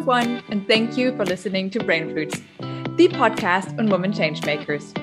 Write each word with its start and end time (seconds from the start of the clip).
everyone, 0.00 0.42
and 0.48 0.66
thank 0.66 0.96
you 0.96 1.14
for 1.14 1.26
listening 1.26 1.68
to 1.68 1.78
Brain 1.84 2.10
Fruits, 2.10 2.40
the 2.96 3.06
podcast 3.08 3.78
on 3.78 3.90
women 3.90 4.12
changemakers. 4.12 4.94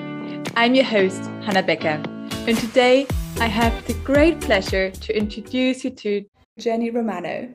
I'm 0.56 0.74
your 0.74 0.86
host, 0.86 1.22
Hannah 1.44 1.62
Becker, 1.62 2.02
and 2.48 2.58
today 2.58 3.06
I 3.38 3.46
have 3.46 3.86
the 3.86 3.94
great 4.02 4.40
pleasure 4.40 4.90
to 4.90 5.16
introduce 5.16 5.84
you 5.84 5.90
to 5.90 6.24
Jenny 6.58 6.90
Romano. 6.90 7.48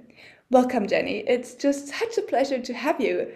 Welcome, 0.51 0.87
Jenny. 0.87 1.25
It's 1.27 1.55
just 1.55 1.89
such 1.89 2.17
a 2.17 2.21
pleasure 2.21 2.59
to 2.59 2.73
have 2.73 3.01
you. 3.01 3.29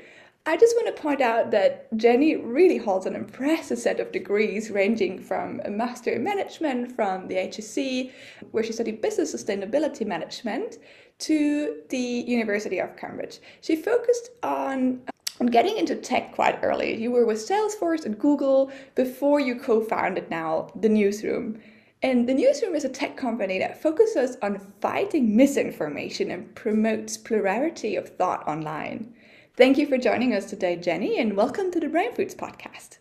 I 0.45 0.55
just 0.55 0.77
want 0.77 0.95
to 0.95 1.01
point 1.01 1.19
out 1.19 1.51
that 1.51 1.89
Jenny 1.97 2.37
really 2.37 2.77
holds 2.77 3.05
an 3.07 3.13
impressive 3.13 3.77
set 3.77 3.99
of 3.99 4.13
degrees, 4.13 4.71
ranging 4.71 5.19
from 5.19 5.59
a 5.65 5.69
Master 5.69 6.11
in 6.11 6.23
Management 6.23 6.95
from 6.95 7.27
the 7.27 7.35
HEC, 7.35 8.13
where 8.51 8.63
she 8.63 8.71
studied 8.71 9.01
Business 9.01 9.35
Sustainability 9.35 10.07
Management, 10.07 10.77
to 11.19 11.81
the 11.89 11.97
University 11.97 12.79
of 12.79 12.95
Cambridge. 12.97 13.39
She 13.61 13.75
focused 13.75 14.29
on 14.43 15.01
on 15.39 15.47
getting 15.47 15.77
into 15.77 15.95
tech 15.95 16.33
quite 16.33 16.59
early. 16.63 16.99
You 16.99 17.11
were 17.11 17.25
with 17.25 17.37
Salesforce 17.37 18.05
and 18.05 18.17
Google 18.17 18.71
before 18.95 19.39
you 19.39 19.55
co-founded 19.55 20.29
now 20.31 20.71
the 20.75 20.89
Newsroom. 20.89 21.61
And 22.01 22.27
the 22.27 22.33
Newsroom 22.33 22.75
is 22.75 22.85
a 22.85 22.89
tech 22.89 23.17
company 23.17 23.59
that 23.59 23.81
focuses 23.81 24.37
on 24.41 24.59
fighting 24.81 25.35
misinformation 25.35 26.31
and 26.31 26.53
promotes 26.55 27.17
plurality 27.17 27.95
of 27.95 28.09
thought 28.09 28.47
online. 28.47 29.13
Thank 29.55 29.77
you 29.77 29.87
for 29.87 29.97
joining 29.97 30.33
us 30.33 30.45
today, 30.45 30.75
Jenny, 30.75 31.19
and 31.19 31.35
welcome 31.35 31.71
to 31.71 31.79
the 31.79 31.89
Brain 31.89 32.13
Fruits 32.13 32.35
podcast. 32.35 32.97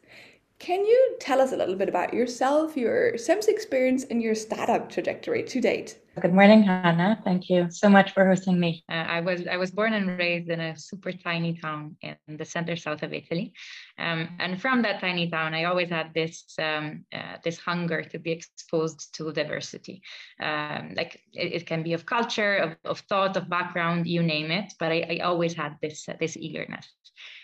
Can 0.59 0.85
you 0.87 1.17
tell 1.21 1.41
us 1.41 1.53
a 1.53 1.57
little 1.57 1.75
bit 1.75 1.89
about 1.89 2.15
yourself, 2.15 2.77
your 2.77 3.13
CEMS 3.13 3.49
experience, 3.49 4.05
and 4.05 4.23
your 4.23 4.35
startup 4.35 4.91
trajectory 4.91 5.43
to 5.43 5.61
date? 5.61 5.99
Good 6.19 6.33
morning, 6.33 6.63
Hannah. 6.63 7.21
Thank 7.25 7.51
you 7.51 7.71
so 7.71 7.91
much 7.91 8.13
for 8.13 8.25
hosting 8.25 8.59
me. 8.59 8.83
Uh, 8.91 9.05
I 9.17 9.21
was 9.21 9.47
I 9.47 9.59
was 9.59 9.71
born 9.71 9.93
and 9.93 10.19
raised 10.19 10.49
in 10.49 10.61
a 10.61 10.75
super 10.75 11.13
tiny 11.13 11.59
town 11.59 11.97
in 12.01 12.39
the 12.39 12.45
center 12.45 12.75
south 12.75 13.03
of 13.03 13.13
Italy, 13.13 13.53
um, 13.99 14.31
and 14.39 14.59
from 14.59 14.81
that 14.81 15.01
tiny 15.01 15.29
town, 15.31 15.53
I 15.53 15.65
always 15.65 15.91
had 15.91 16.15
this 16.15 16.55
um, 16.59 17.05
uh, 17.13 17.37
this 17.45 17.59
hunger 17.59 18.03
to 18.03 18.19
be 18.19 18.33
exposed 18.33 19.15
to 19.17 19.31
diversity. 19.31 20.01
Um, 20.41 20.95
like 20.97 21.21
it, 21.35 21.53
it, 21.53 21.67
can 21.67 21.83
be 21.83 21.93
of 21.93 22.07
culture, 22.07 22.57
of, 22.57 22.77
of 22.87 23.01
thought, 23.11 23.37
of 23.37 23.51
background, 23.51 24.07
you 24.07 24.23
name 24.23 24.51
it. 24.51 24.73
But 24.81 24.93
I, 24.93 25.07
I 25.11 25.19
always 25.19 25.53
had 25.53 25.77
this 25.83 26.09
uh, 26.09 26.15
this 26.19 26.35
eagerness. 26.35 26.87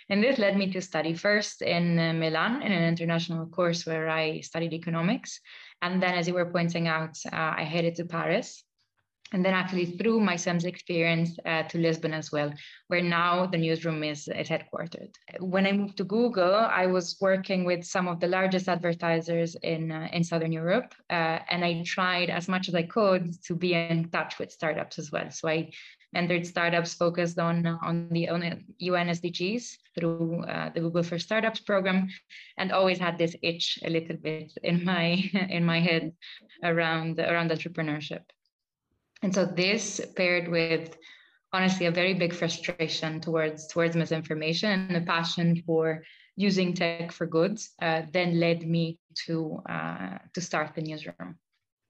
And 0.08 0.22
this 0.22 0.38
led 0.38 0.56
me 0.56 0.70
to 0.72 0.80
study 0.80 1.14
first 1.14 1.62
in 1.62 1.98
uh, 1.98 2.12
Milan 2.12 2.62
in 2.62 2.72
an 2.72 2.82
international 2.82 3.46
course 3.46 3.86
where 3.86 4.08
I 4.08 4.40
studied 4.40 4.72
economics. 4.72 5.40
And 5.83 6.02
then, 6.02 6.14
as 6.14 6.28
you 6.28 6.34
were 6.34 6.47
pointing 6.47 6.88
out, 6.88 7.19
uh, 7.33 7.55
I 7.56 7.64
headed 7.64 7.97
to 7.97 8.05
Paris. 8.05 8.64
And 9.33 9.42
then, 9.44 9.55
actually, 9.55 9.86
through 9.86 10.20
my 10.20 10.34
CEMS 10.34 10.64
experience 10.64 11.39
uh, 11.47 11.62
to 11.64 11.78
Lisbon 11.78 12.12
as 12.12 12.30
well, 12.30 12.52
where 12.89 13.02
now 13.02 13.47
the 13.47 13.56
newsroom 13.56 14.05
is, 14.05 14.28
is 14.28 14.48
headquartered. 14.48 15.14
When 15.41 15.66
I 15.66 15.72
moved 15.72 15.97
to 15.97 16.05
Google, 16.05 16.55
I 16.55 16.86
was 16.86 17.16
working 17.20 17.64
with 17.64 17.83
some 17.83 18.08
of 18.08 18.20
the 18.20 18.28
largest 18.28 18.69
advertisers 18.69 19.56
in, 19.62 19.91
uh, 19.91 20.08
in 20.12 20.22
Southern 20.22 20.52
Europe. 20.52 20.94
Uh, 21.11 21.39
and 21.50 21.64
I 21.64 21.83
tried 21.83 22.28
as 22.28 22.46
much 22.46 22.69
as 22.69 22.74
I 22.74 22.83
could 22.83 23.42
to 23.44 23.55
be 23.56 23.72
in 23.72 24.11
touch 24.11 24.39
with 24.39 24.52
startups 24.52 24.98
as 24.98 25.11
well. 25.11 25.30
So 25.30 25.48
I 25.48 25.72
entered 26.14 26.46
startups 26.46 26.94
focused 26.94 27.38
on 27.38 27.66
on 27.66 28.08
the 28.10 28.28
UN 28.78 29.08
SDGs 29.08 29.77
through 29.94 30.44
uh, 30.44 30.70
the 30.74 30.80
Google 30.80 31.02
for 31.02 31.18
Startups 31.18 31.60
program, 31.60 32.08
and 32.58 32.72
always 32.72 32.98
had 32.98 33.18
this 33.18 33.36
itch 33.42 33.78
a 33.84 33.91
little 33.91 34.16
bit 34.16 34.52
in 34.62 34.84
my 34.84 35.22
in 35.50 35.64
my 35.64 35.80
head 35.80 36.12
around 36.62 37.18
around 37.18 37.50
entrepreneurship. 37.50 38.22
And 39.22 39.34
so 39.34 39.44
this 39.44 40.00
paired 40.16 40.48
with 40.48 40.96
honestly 41.52 41.86
a 41.86 41.90
very 41.92 42.14
big 42.14 42.34
frustration 42.34 43.20
towards 43.20 43.67
towards 43.68 43.96
misinformation 43.96 44.70
and 44.70 44.96
a 44.96 45.06
passion 45.06 45.62
for 45.67 46.02
using 46.36 46.73
tech 46.74 47.12
for 47.12 47.27
good 47.27 47.61
uh, 47.80 48.02
then 48.12 48.40
led 48.40 48.67
me 48.67 48.98
to 49.27 49.61
uh, 49.68 50.18
to 50.34 50.40
start 50.40 50.74
the 50.74 50.83
newsroom. 50.83 51.39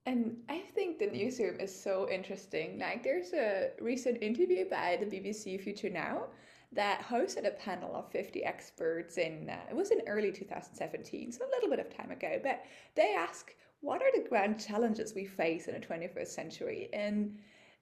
And 0.04 0.36
I 0.48 0.58
think 0.74 0.98
the 0.98 1.06
newsroom 1.06 1.60
is 1.60 1.72
so 1.74 2.08
interesting. 2.10 2.78
Like, 2.78 3.04
there's 3.04 3.32
a 3.32 3.70
recent 3.80 4.22
interview 4.22 4.68
by 4.68 4.98
the 5.00 5.06
BBC 5.06 5.60
Future 5.60 5.90
Now 5.90 6.24
that 6.72 7.02
hosted 7.02 7.46
a 7.46 7.52
panel 7.52 7.94
of 7.94 8.10
50 8.10 8.44
experts 8.44 9.18
in, 9.18 9.48
uh, 9.48 9.58
it 9.70 9.76
was 9.76 9.90
in 9.90 10.00
early 10.08 10.32
2017, 10.32 11.30
so 11.30 11.44
a 11.44 11.50
little 11.50 11.68
bit 11.68 11.78
of 11.78 11.94
time 11.94 12.10
ago, 12.10 12.40
but 12.42 12.64
they 12.94 13.14
ask, 13.14 13.54
what 13.80 14.02
are 14.02 14.10
the 14.14 14.28
grand 14.28 14.58
challenges 14.58 15.14
we 15.14 15.26
face 15.26 15.68
in 15.68 15.74
the 15.74 15.86
21st 15.86 16.28
century? 16.28 16.88
And 16.92 17.38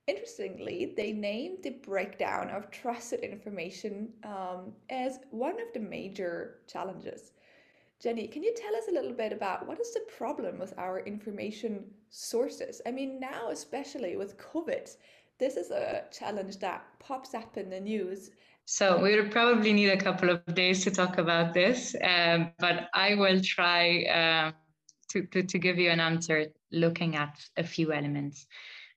interestingly, 0.07 0.93
they 0.97 1.13
named 1.13 1.59
the 1.63 1.71
breakdown 1.71 2.51
of 2.51 2.71
trusted 2.71 3.21
information 3.21 4.11
um, 4.25 4.73
as 4.91 5.21
one 5.31 5.55
of 5.61 5.73
the 5.73 5.81
major 5.81 6.59
challenges. 6.67 7.33
Jenny, 8.01 8.27
can 8.27 8.43
you 8.43 8.55
tell 8.57 8.75
us 8.75 8.89
a 8.89 8.93
little 8.93 9.13
bit 9.13 9.31
about 9.31 9.67
what 9.67 9.79
is 9.79 9.93
the 9.93 10.01
problem 10.17 10.59
with 10.59 10.73
our 10.79 11.01
information 11.01 11.85
sources? 12.09 12.81
I 12.87 12.93
mean, 12.93 13.21
now, 13.21 13.51
especially 13.51 14.17
with 14.17 14.39
COVID, 14.39 14.97
this 15.39 15.57
is 15.57 15.71
a 15.71 16.05
challenge 16.11 16.59
that 16.59 16.83
pops 16.99 17.35
up 17.35 17.59
in 17.59 17.69
the 17.69 17.81
news. 17.81 18.31
So 18.65 19.03
we 19.03 19.17
would 19.17 19.31
probably 19.31 19.75
need 19.75 19.91
a 19.91 19.99
couple 19.99 20.31
of 20.31 20.43
days 20.55 20.83
to 20.85 20.91
talk 20.91 21.19
about 21.19 21.53
this, 21.53 21.95
um, 22.03 22.53
but 22.59 22.89
I 22.95 23.17
will 23.17 23.41
try 23.43 24.05
uh, 24.05 24.53
to, 25.11 25.27
to, 25.27 25.43
to, 25.43 25.59
give 25.59 25.79
you 25.79 25.91
an 25.91 26.01
answer 26.01 26.47
looking 26.73 27.17
at 27.17 27.39
a 27.57 27.65
few 27.65 27.93
elements. 27.93 28.47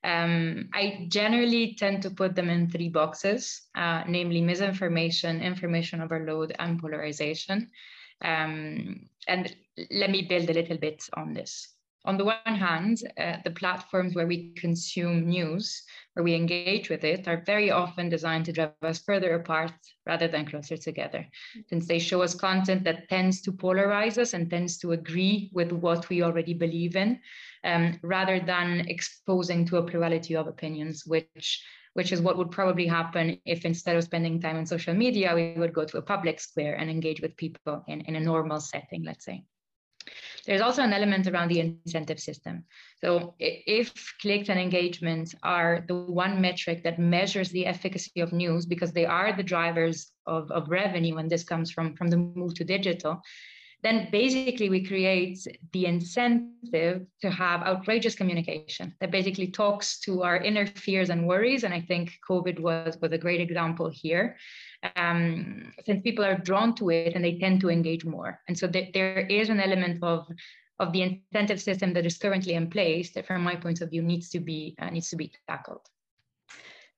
Um, 0.02 0.68
I 0.72 1.06
generally 1.08 1.74
tend 1.78 2.02
to 2.02 2.10
put 2.10 2.36
them 2.36 2.48
in 2.48 2.70
three 2.70 2.88
boxes, 2.88 3.62
uh, 3.74 4.04
namely 4.06 4.40
misinformation, 4.40 5.42
information 5.42 6.00
overload, 6.00 6.54
and 6.58 6.78
polarization. 6.78 7.70
Um, 8.24 9.08
and 9.28 9.54
let 9.90 10.10
me 10.10 10.22
build 10.22 10.50
a 10.50 10.54
little 10.54 10.78
bit 10.78 11.04
on 11.14 11.34
this. 11.34 11.68
On 12.06 12.18
the 12.18 12.24
one 12.24 12.56
hand, 12.56 12.98
uh, 13.18 13.36
the 13.44 13.50
platforms 13.50 14.14
where 14.14 14.26
we 14.26 14.52
consume 14.56 15.26
news, 15.26 15.82
where 16.12 16.22
we 16.22 16.34
engage 16.34 16.90
with 16.90 17.02
it, 17.02 17.26
are 17.26 17.42
very 17.46 17.70
often 17.70 18.10
designed 18.10 18.44
to 18.44 18.52
drive 18.52 18.72
us 18.82 18.98
further 18.98 19.34
apart 19.34 19.72
rather 20.04 20.28
than 20.28 20.44
closer 20.44 20.76
together, 20.76 21.26
since 21.70 21.88
they 21.88 21.98
show 21.98 22.20
us 22.20 22.34
content 22.34 22.84
that 22.84 23.08
tends 23.08 23.40
to 23.40 23.52
polarize 23.52 24.18
us 24.18 24.34
and 24.34 24.50
tends 24.50 24.76
to 24.78 24.92
agree 24.92 25.50
with 25.54 25.72
what 25.72 26.06
we 26.10 26.22
already 26.22 26.52
believe 26.52 26.94
in, 26.94 27.18
um, 27.64 27.98
rather 28.02 28.38
than 28.38 28.80
exposing 28.88 29.64
to 29.64 29.78
a 29.78 29.82
plurality 29.82 30.36
of 30.36 30.46
opinions, 30.46 31.06
which 31.06 31.64
which 31.94 32.12
is 32.12 32.20
what 32.20 32.36
would 32.36 32.50
probably 32.50 32.86
happen 32.86 33.40
if 33.44 33.64
instead 33.64 33.96
of 33.96 34.04
spending 34.04 34.40
time 34.40 34.56
on 34.56 34.66
social 34.66 34.94
media, 34.94 35.34
we 35.34 35.54
would 35.56 35.72
go 35.72 35.84
to 35.84 35.98
a 35.98 36.02
public 36.02 36.38
square 36.38 36.74
and 36.74 36.90
engage 36.90 37.20
with 37.20 37.36
people 37.36 37.84
in, 37.88 38.02
in 38.02 38.16
a 38.16 38.20
normal 38.20 38.60
setting, 38.60 39.02
let's 39.04 39.24
say. 39.24 39.44
There's 40.46 40.60
also 40.60 40.82
an 40.82 40.92
element 40.92 41.26
around 41.26 41.48
the 41.48 41.60
incentive 41.60 42.20
system. 42.20 42.64
So 43.00 43.34
if 43.38 43.92
clicks 44.20 44.50
and 44.50 44.60
engagements 44.60 45.34
are 45.42 45.84
the 45.88 45.94
one 45.94 46.40
metric 46.40 46.84
that 46.84 46.98
measures 46.98 47.50
the 47.50 47.66
efficacy 47.66 48.20
of 48.20 48.32
news 48.32 48.66
because 48.66 48.92
they 48.92 49.06
are 49.06 49.34
the 49.34 49.42
drivers 49.42 50.12
of, 50.26 50.50
of 50.50 50.68
revenue 50.68 51.16
and 51.16 51.30
this 51.30 51.44
comes 51.44 51.70
from, 51.70 51.96
from 51.96 52.08
the 52.08 52.18
move 52.18 52.54
to 52.56 52.64
digital, 52.64 53.22
then 53.84 54.08
basically 54.10 54.70
we 54.70 54.82
create 54.82 55.38
the 55.72 55.84
incentive 55.84 57.06
to 57.20 57.30
have 57.30 57.60
outrageous 57.62 58.14
communication 58.14 58.94
that 58.98 59.10
basically 59.10 59.46
talks 59.48 60.00
to 60.00 60.22
our 60.22 60.38
inner 60.38 60.66
fears 60.66 61.10
and 61.10 61.28
worries. 61.28 61.64
And 61.64 61.74
I 61.74 61.82
think 61.82 62.12
COVID 62.28 62.58
was, 62.60 62.96
was 63.02 63.12
a 63.12 63.18
great 63.18 63.42
example 63.42 63.90
here. 63.92 64.36
Um, 64.96 65.72
since 65.84 66.02
people 66.02 66.24
are 66.24 66.38
drawn 66.38 66.74
to 66.76 66.90
it 66.90 67.14
and 67.14 67.22
they 67.22 67.38
tend 67.38 67.60
to 67.60 67.70
engage 67.70 68.06
more. 68.06 68.40
And 68.48 68.58
so 68.58 68.66
th- 68.66 68.92
there 68.94 69.26
is 69.26 69.50
an 69.50 69.60
element 69.60 70.02
of 70.02 70.26
of 70.80 70.92
the 70.92 71.02
incentive 71.02 71.60
system 71.60 71.92
that 71.92 72.04
is 72.04 72.18
currently 72.18 72.54
in 72.54 72.68
place 72.68 73.12
that 73.12 73.24
from 73.24 73.44
my 73.44 73.54
point 73.54 73.80
of 73.80 73.90
view 73.90 74.02
needs 74.02 74.28
to 74.30 74.40
be 74.40 74.74
uh, 74.80 74.90
needs 74.90 75.08
to 75.08 75.16
be 75.16 75.32
tackled 75.48 75.88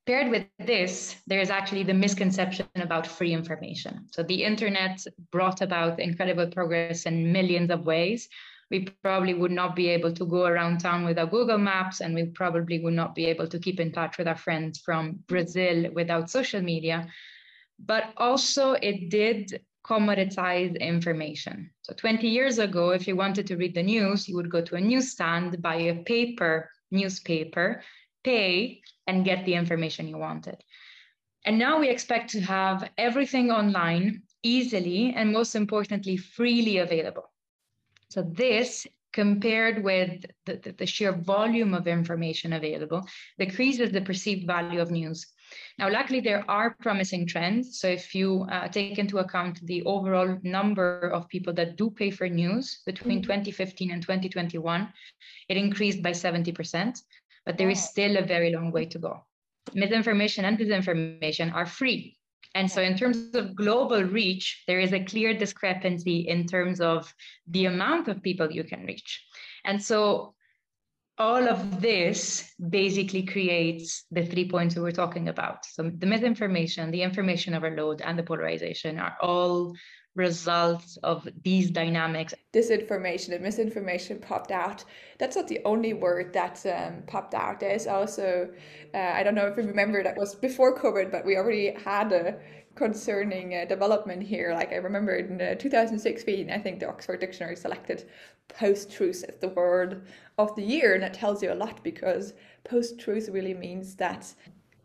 paired 0.06 0.30
with 0.30 0.46
this, 0.58 1.16
there 1.26 1.40
is 1.40 1.50
actually 1.50 1.82
the 1.82 1.94
misconception 1.94 2.66
about 2.76 3.06
free 3.06 3.32
information. 3.32 4.06
So 4.12 4.22
the 4.22 4.44
internet 4.44 5.04
brought 5.32 5.60
about 5.60 6.00
incredible 6.00 6.46
progress 6.46 7.06
in 7.06 7.32
millions 7.32 7.70
of 7.70 7.84
ways. 7.84 8.28
We 8.70 8.88
probably 9.02 9.34
would 9.34 9.52
not 9.52 9.76
be 9.76 9.88
able 9.88 10.12
to 10.12 10.26
go 10.26 10.46
around 10.46 10.78
town 10.78 11.04
without 11.04 11.30
Google 11.30 11.58
Maps, 11.58 12.00
and 12.00 12.14
we 12.14 12.26
probably 12.26 12.80
would 12.80 12.94
not 12.94 13.14
be 13.14 13.26
able 13.26 13.46
to 13.48 13.58
keep 13.58 13.78
in 13.80 13.92
touch 13.92 14.18
with 14.18 14.26
our 14.26 14.36
friends 14.36 14.78
from 14.78 15.20
Brazil 15.28 15.90
without 15.92 16.30
social 16.30 16.60
media. 16.60 17.08
But 17.78 18.12
also, 18.16 18.72
it 18.72 19.10
did 19.10 19.60
commoditize 19.84 20.78
information. 20.80 21.70
So 21.82 21.92
20 21.94 22.26
years 22.26 22.58
ago, 22.58 22.90
if 22.90 23.06
you 23.06 23.14
wanted 23.14 23.46
to 23.46 23.56
read 23.56 23.74
the 23.74 23.82
news, 23.82 24.28
you 24.28 24.34
would 24.34 24.50
go 24.50 24.60
to 24.60 24.74
a 24.74 24.80
newsstand, 24.80 25.62
buy 25.62 25.76
a 25.76 26.02
paper 26.02 26.70
newspaper, 26.90 27.82
pay, 28.26 28.80
and 29.06 29.24
get 29.24 29.44
the 29.44 29.54
information 29.54 30.08
you 30.08 30.18
wanted. 30.18 30.58
And 31.46 31.58
now 31.58 31.78
we 31.78 31.88
expect 31.88 32.30
to 32.30 32.40
have 32.40 32.90
everything 32.98 33.52
online 33.52 34.22
easily 34.42 35.14
and 35.16 35.32
most 35.32 35.54
importantly, 35.54 36.16
freely 36.16 36.78
available. 36.78 37.30
So 38.08 38.22
this 38.22 38.86
compared 39.12 39.82
with 39.82 40.26
the, 40.44 40.56
the, 40.56 40.72
the, 40.72 40.86
sheer 40.86 41.12
volume 41.12 41.72
of 41.72 41.86
information 41.86 42.52
available 42.52 43.02
decreases 43.38 43.90
the 43.90 44.00
perceived 44.00 44.46
value 44.46 44.80
of 44.80 44.90
news 44.90 45.20
Now, 45.78 45.88
luckily, 45.98 46.20
there 46.20 46.44
are 46.50 46.76
promising 46.86 47.26
trends. 47.26 47.78
So, 47.80 47.86
if 47.88 48.14
you 48.18 48.46
uh, 48.50 48.68
take 48.68 48.98
into 48.98 49.18
account 49.18 49.54
the 49.72 49.80
overall 49.94 50.30
number 50.42 50.90
of 51.16 51.28
people 51.28 51.52
that 51.54 51.76
do 51.80 51.86
pay 51.90 52.10
for 52.10 52.28
news 52.28 52.82
between 52.90 53.18
mm-hmm. 53.18 53.40
2015 53.54 53.90
and 53.92 54.02
2021, 54.02 54.88
it 55.48 55.56
increased 55.56 56.02
by 56.02 56.10
70%, 56.10 57.00
but 57.46 57.56
there 57.56 57.70
is 57.70 57.82
still 57.82 58.16
a 58.16 58.26
very 58.26 58.52
long 58.52 58.72
way 58.72 58.84
to 58.86 58.98
go. 58.98 59.24
Misinformation 59.72 60.44
and 60.44 60.58
disinformation 60.58 61.54
are 61.54 61.66
free. 61.66 62.18
And 62.54 62.70
so, 62.70 62.82
in 62.82 62.96
terms 62.96 63.34
of 63.34 63.54
global 63.54 64.02
reach, 64.02 64.64
there 64.66 64.80
is 64.80 64.92
a 64.92 65.04
clear 65.04 65.34
discrepancy 65.34 66.20
in 66.28 66.46
terms 66.46 66.80
of 66.80 67.12
the 67.46 67.66
amount 67.66 68.08
of 68.08 68.22
people 68.22 68.50
you 68.50 68.64
can 68.64 68.84
reach. 68.84 69.24
And 69.64 69.82
so, 69.82 70.34
all 71.18 71.48
of 71.48 71.80
this 71.80 72.52
basically 72.70 73.22
creates 73.22 74.04
the 74.10 74.24
three 74.24 74.48
points 74.48 74.76
we 74.76 74.82
were 74.82 74.92
talking 74.92 75.28
about. 75.28 75.64
So 75.64 75.90
the 75.90 76.06
misinformation, 76.06 76.90
the 76.90 77.02
information 77.02 77.54
overload, 77.54 78.02
and 78.02 78.18
the 78.18 78.22
polarization 78.22 78.98
are 78.98 79.16
all 79.22 79.74
results 80.16 80.96
of 81.02 81.28
these 81.44 81.70
dynamics. 81.70 82.34
Disinformation 82.52 83.34
and 83.34 83.42
misinformation 83.42 84.18
popped 84.18 84.50
out. 84.50 84.84
That's 85.18 85.36
not 85.36 85.46
the 85.46 85.60
only 85.64 85.92
word 85.92 86.32
that 86.32 86.64
um, 86.66 87.02
popped 87.06 87.34
out. 87.34 87.60
There's 87.60 87.86
also, 87.86 88.48
uh, 88.94 88.98
I 88.98 89.22
don't 89.22 89.34
know 89.34 89.46
if 89.46 89.56
you 89.56 89.62
remember, 89.62 90.02
that 90.02 90.16
was 90.16 90.34
before 90.34 90.76
COVID, 90.76 91.12
but 91.12 91.24
we 91.24 91.36
already 91.36 91.72
had 91.72 92.12
a 92.12 92.38
concerning 92.74 93.54
uh, 93.54 93.64
development 93.64 94.22
here. 94.22 94.52
Like 94.54 94.72
I 94.72 94.76
remember 94.76 95.16
in 95.16 95.40
uh, 95.40 95.54
2016, 95.54 96.50
I 96.50 96.58
think 96.58 96.80
the 96.80 96.88
Oxford 96.88 97.20
Dictionary 97.20 97.56
selected 97.56 98.08
post-truth 98.48 99.24
as 99.28 99.36
the 99.38 99.48
word 99.48 100.06
of 100.38 100.54
the 100.56 100.62
year, 100.62 100.94
and 100.94 101.02
that 101.02 101.14
tells 101.14 101.42
you 101.42 101.52
a 101.52 101.54
lot 101.54 101.82
because 101.82 102.34
post-truth 102.64 103.28
really 103.30 103.54
means 103.54 103.96
that 103.96 104.32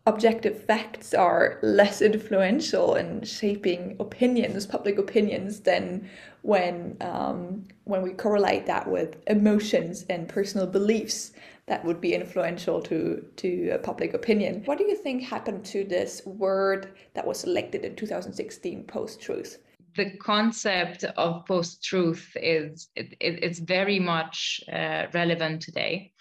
objective 0.06 0.64
facts 0.64 1.14
are 1.14 1.58
less 1.62 2.02
influential 2.02 2.96
in 2.96 3.22
shaping 3.22 3.96
opinions, 4.00 4.66
public 4.66 4.98
opinions, 4.98 5.60
than 5.60 6.08
when 6.42 6.96
um, 7.00 7.64
when 7.84 8.02
we 8.02 8.12
correlate 8.12 8.66
that 8.66 8.88
with 8.88 9.16
emotions 9.28 10.04
and 10.10 10.28
personal 10.28 10.66
beliefs 10.66 11.32
that 11.66 11.84
would 11.84 12.00
be 12.00 12.14
influential 12.14 12.80
to 12.82 13.24
to 13.36 13.78
public 13.82 14.14
opinion. 14.14 14.62
What 14.64 14.78
do 14.78 14.84
you 14.84 14.96
think 14.96 15.22
happened 15.22 15.64
to 15.66 15.84
this 15.84 16.22
word 16.26 16.94
that 17.14 17.26
was 17.26 17.38
selected 17.38 17.84
in 17.84 17.94
2016, 17.94 18.84
post-truth? 18.84 19.58
The 19.94 20.16
concept 20.16 21.04
of 21.04 21.44
post-truth 21.46 22.36
is 22.36 22.88
it, 22.96 23.14
it, 23.20 23.44
it's 23.44 23.58
very 23.58 23.98
much 24.00 24.60
uh, 24.72 25.06
relevant 25.12 25.60
today. 25.60 26.12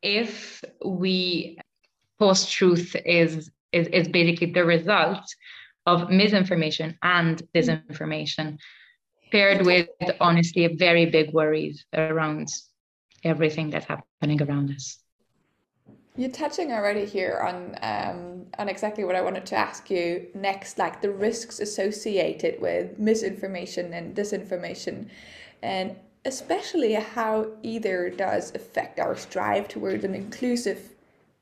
If 0.00 0.62
we 0.84 1.58
post-truth 2.18 2.96
is, 3.04 3.50
is 3.72 3.86
is 3.88 4.08
basically 4.08 4.52
the 4.52 4.64
result 4.64 5.24
of 5.86 6.10
misinformation 6.10 6.96
and 7.02 7.42
disinformation 7.54 8.58
paired 9.30 9.64
with 9.64 9.88
honestly 10.20 10.64
a 10.64 10.74
very 10.74 11.06
big 11.06 11.32
worries 11.32 11.84
around 11.94 12.48
everything 13.24 13.70
that's 13.70 13.86
happening 13.86 14.40
around 14.42 14.70
us. 14.70 14.98
You're 16.16 16.30
touching 16.30 16.72
already 16.72 17.04
here 17.04 17.38
on 17.48 17.76
um, 17.80 18.46
on 18.58 18.68
exactly 18.68 19.04
what 19.04 19.14
I 19.14 19.20
wanted 19.20 19.46
to 19.46 19.56
ask 19.56 19.88
you 19.88 20.26
next, 20.34 20.78
like 20.78 21.00
the 21.00 21.10
risks 21.10 21.60
associated 21.60 22.60
with 22.60 22.98
misinformation 22.98 23.92
and 23.92 24.16
disinformation, 24.16 25.08
and 25.62 25.94
especially 26.24 26.94
how 26.94 27.46
either 27.62 28.10
does 28.10 28.52
affect 28.54 28.98
our 28.98 29.16
strive 29.16 29.68
towards 29.68 30.02
an 30.04 30.14
inclusive 30.14 30.97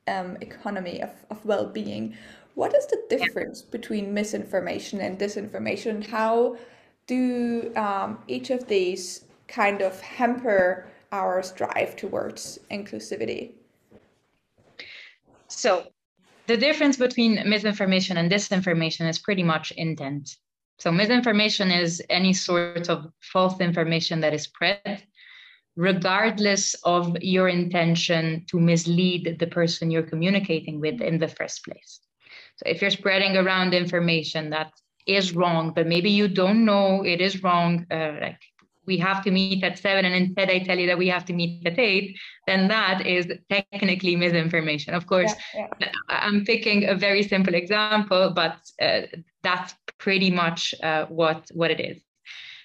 um, 0.08 0.37
economy 0.41 1.03
of, 1.03 1.11
of 1.31 1.44
well-being. 1.44 2.17
What 2.55 2.75
is 2.75 2.87
the 2.87 3.03
difference 3.11 3.62
between 3.62 4.14
misinformation 4.14 5.00
and 5.00 5.19
disinformation? 5.19 6.06
How 6.06 6.56
do 7.06 7.73
um, 7.76 8.19
each 8.29 8.50
of 8.50 8.67
these 8.67 9.25
kind 9.49 9.82
of 9.82 10.00
hamper 10.00 10.87
our 11.12 11.43
strive 11.43 11.97
towards 11.97 12.58
inclusivity? 12.70 13.53
So, 15.49 15.87
the 16.47 16.56
difference 16.56 16.97
between 16.97 17.43
misinformation 17.49 18.17
and 18.17 18.31
disinformation 18.31 19.08
is 19.08 19.19
pretty 19.19 19.43
much 19.43 19.73
intent. 19.73 20.37
So, 20.79 20.93
misinformation 20.93 21.70
is 21.70 22.03
any 22.11 22.32
sort 22.32 22.88
of 22.88 23.06
false 23.20 23.61
information 23.61 24.20
that 24.20 24.35
is 24.35 24.43
spread, 24.43 25.03
regardless 25.76 26.75
of 26.84 27.17
your 27.20 27.49
intention 27.49 28.44
to 28.49 28.58
mislead 28.58 29.37
the 29.38 29.46
person 29.46 29.90
you're 29.90 30.02
communicating 30.02 30.81
with 30.81 31.00
in 31.00 31.19
the 31.19 31.28
first 31.28 31.64
place. 31.64 32.00
So, 32.56 32.64
if 32.67 32.81
you're 32.81 32.90
spreading 32.90 33.37
around 33.37 33.75
information 33.75 34.50
that 34.50 34.73
is 35.06 35.34
wrong, 35.34 35.73
but 35.75 35.87
maybe 35.87 36.11
you 36.11 36.28
don't 36.28 36.64
know 36.64 37.05
it 37.05 37.20
is 37.20 37.43
wrong, 37.43 37.87
uh, 37.90 38.14
like 38.20 38.40
we 38.87 38.96
have 38.99 39.23
to 39.25 39.31
meet 39.31 39.62
at 39.64 39.78
seven 39.78 40.05
and 40.05 40.14
instead 40.14 40.49
I 40.49 40.61
tell 40.61 40.78
you 40.78 40.87
that 40.87 40.99
we 40.99 41.08
have 41.08 41.25
to 41.26 41.32
meet 41.32 41.67
at 41.67 41.79
eight, 41.79 42.19
then 42.46 42.69
that 42.69 43.06
is 43.06 43.26
technically 43.50 44.17
misinformation. 44.17 44.94
Of 44.94 45.06
course, 45.06 45.34
yeah, 45.55 45.67
yeah. 45.81 45.93
I'm 46.08 46.44
picking 46.44 46.88
a 46.88 46.94
very 46.94 47.22
simple 47.22 47.55
example, 47.55 48.32
but 48.34 48.58
uh, 48.81 49.02
that's 49.43 49.75
pretty 49.99 50.31
much 50.31 50.75
uh, 50.82 51.06
what, 51.06 51.49
what 51.52 51.70
it 51.70 51.81
is. 51.81 52.00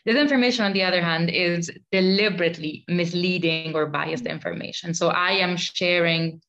Disinformation, 0.07 0.65
on 0.65 0.73
the 0.73 0.83
other 0.83 1.01
hand, 1.01 1.29
is 1.29 1.71
deliberately 1.91 2.83
misleading 2.87 3.75
or 3.75 3.85
biased 3.85 4.25
information. 4.25 4.93
So 4.93 5.09
I 5.09 5.31
am 5.31 5.57
sharing 5.57 6.41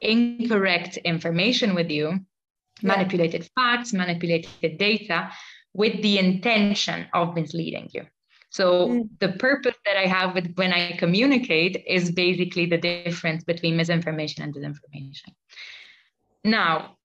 incorrect 0.00 0.96
information 0.98 1.74
with 1.74 1.90
you, 1.90 2.08
yeah. 2.08 2.18
manipulated 2.82 3.48
facts, 3.54 3.92
manipulated 3.92 4.78
data, 4.78 5.30
with 5.74 6.00
the 6.00 6.18
intention 6.18 7.06
of 7.12 7.34
misleading 7.34 7.90
you. 7.92 8.06
So 8.50 8.88
mm. 8.88 9.08
the 9.20 9.32
purpose 9.32 9.76
that 9.84 9.98
I 9.98 10.06
have 10.06 10.34
with 10.34 10.54
when 10.54 10.72
I 10.72 10.96
communicate 10.96 11.84
is 11.86 12.10
basically 12.10 12.64
the 12.64 12.78
difference 12.78 13.44
between 13.44 13.76
misinformation 13.76 14.42
and 14.42 14.54
disinformation. 14.54 15.34
Now, 16.42 16.96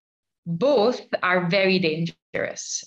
both 0.46 1.02
are 1.22 1.50
very 1.50 1.80
dangerous, 1.80 2.18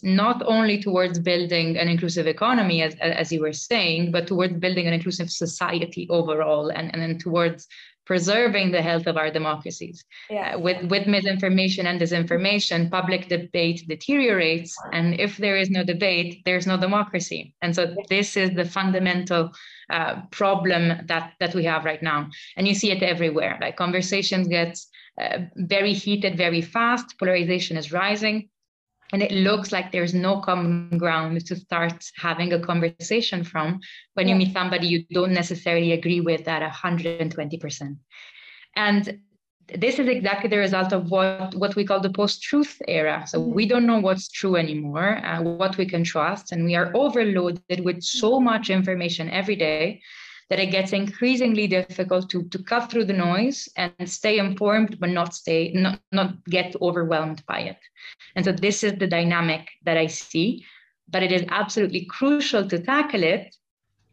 not 0.03 0.43
only 0.47 0.81
towards 0.81 1.19
building 1.19 1.77
an 1.77 1.89
inclusive 1.89 2.27
economy, 2.27 2.83
as, 2.83 2.95
as 3.01 3.31
you 3.33 3.41
were 3.41 3.53
saying, 3.53 4.11
but 4.11 4.27
towards 4.27 4.55
building 4.55 4.87
an 4.87 4.95
inclusive 4.95 5.31
society 5.31 6.07
overall 6.11 6.71
and, 6.71 6.91
and 6.93 7.03
then 7.03 7.19
towards 7.19 7.67
preserving 8.07 8.71
the 8.71 8.83
health 8.83 9.07
of 9.07 9.17
our 9.17 9.31
democracies. 9.31 10.05
Yeah. 10.29 10.57
Uh, 10.57 10.59
with, 10.59 10.85
with 10.91 11.07
misinformation 11.07 11.87
and 11.87 12.01
disinformation, 12.01 12.91
public 12.91 13.29
debate 13.29 13.85
deteriorates. 13.89 14.77
And 14.93 15.19
if 15.19 15.39
there 15.39 15.57
is 15.57 15.71
no 15.71 15.85
debate, 15.85 16.43
there's 16.45 16.67
no 16.67 16.77
democracy. 16.77 17.55
And 17.63 17.75
so 17.75 17.95
this 18.11 18.37
is 18.37 18.51
the 18.51 18.65
fundamental 18.65 19.53
uh, 19.91 20.23
problem 20.31 21.07
that, 21.07 21.33
that 21.41 21.55
we 21.55 21.65
have 21.65 21.85
right 21.87 22.03
now. 22.03 22.29
And 22.57 22.69
you 22.69 22.75
see 22.75 22.91
it 22.91 23.03
everywhere. 23.03 23.59
Like 23.61 23.77
conversations 23.77 24.49
get 24.49 24.79
uh, 25.19 25.39
very 25.55 25.93
heated 25.93 26.37
very 26.37 26.61
fast, 26.61 27.19
polarization 27.19 27.77
is 27.77 27.93
rising 27.93 28.49
and 29.15 29.23
it 29.23 29.31
looks 29.31 29.71
like 29.71 29.93
there's 29.93 30.13
no 30.13 30.41
common 30.41 30.99
ground 30.99 31.47
to 31.47 31.55
start 31.55 32.05
having 32.17 32.53
a 32.53 32.59
conversation 32.59 33.45
from 33.45 33.79
when 34.15 34.27
you 34.27 34.35
meet 34.35 34.53
somebody 34.53 34.89
you 34.89 35.05
don't 35.13 35.33
necessarily 35.33 35.93
agree 35.93 36.21
with 36.21 36.49
at 36.49 36.69
120% 36.69 37.97
and 38.75 39.19
this 39.69 40.01
is 40.01 40.09
exactly 40.09 40.51
the 40.51 40.59
result 40.59 40.93
of 40.93 41.11
what, 41.11 41.55
what 41.55 41.77
we 41.77 41.87
call 41.87 42.01
the 42.01 42.11
post-truth 42.11 42.83
era. 42.87 43.25
So 43.27 43.41
mm-hmm. 43.41 43.55
we 43.55 43.67
don't 43.67 43.87
know 43.87 43.99
what's 43.99 44.29
true 44.29 44.57
anymore, 44.57 45.25
uh, 45.25 45.41
what 45.41 45.79
we 45.79 45.87
can 45.87 46.05
trust, 46.05 46.53
and 46.53 46.67
we 46.67 46.75
are 46.75 46.95
overloaded 46.95 47.81
with 47.83 48.03
so 48.03 48.39
much 48.41 48.69
information 48.69 49.31
every 49.31 49.57
day 49.57 50.03
that 50.51 50.61
it 50.61 50.71
gets 50.71 50.93
increasingly 50.93 51.67
difficult 51.67 52.29
to, 52.31 52.45
to 52.49 52.63
cut 52.63 52.91
through 52.91 53.05
the 53.05 53.13
noise 53.13 53.69
and 53.77 53.93
stay 54.09 54.39
informed, 54.39 54.99
but 55.01 55.11
not 55.11 55.35
stay 55.35 55.73
not, 55.73 56.01
not 56.13 56.45
get 56.47 56.75
overwhelmed 56.81 57.45
by 57.47 57.61
it. 57.61 57.79
And 58.37 58.45
so 58.45 58.53
this 58.53 58.85
is 58.85 58.95
the 58.99 59.07
dynamic 59.07 59.69
that 59.85 59.97
I 59.97 60.07
see. 60.07 60.65
But 61.09 61.23
it 61.23 61.33
is 61.33 61.45
absolutely 61.49 62.07
crucial 62.07 62.67
to 62.69 62.79
tackle 62.79 63.23
it 63.23 63.55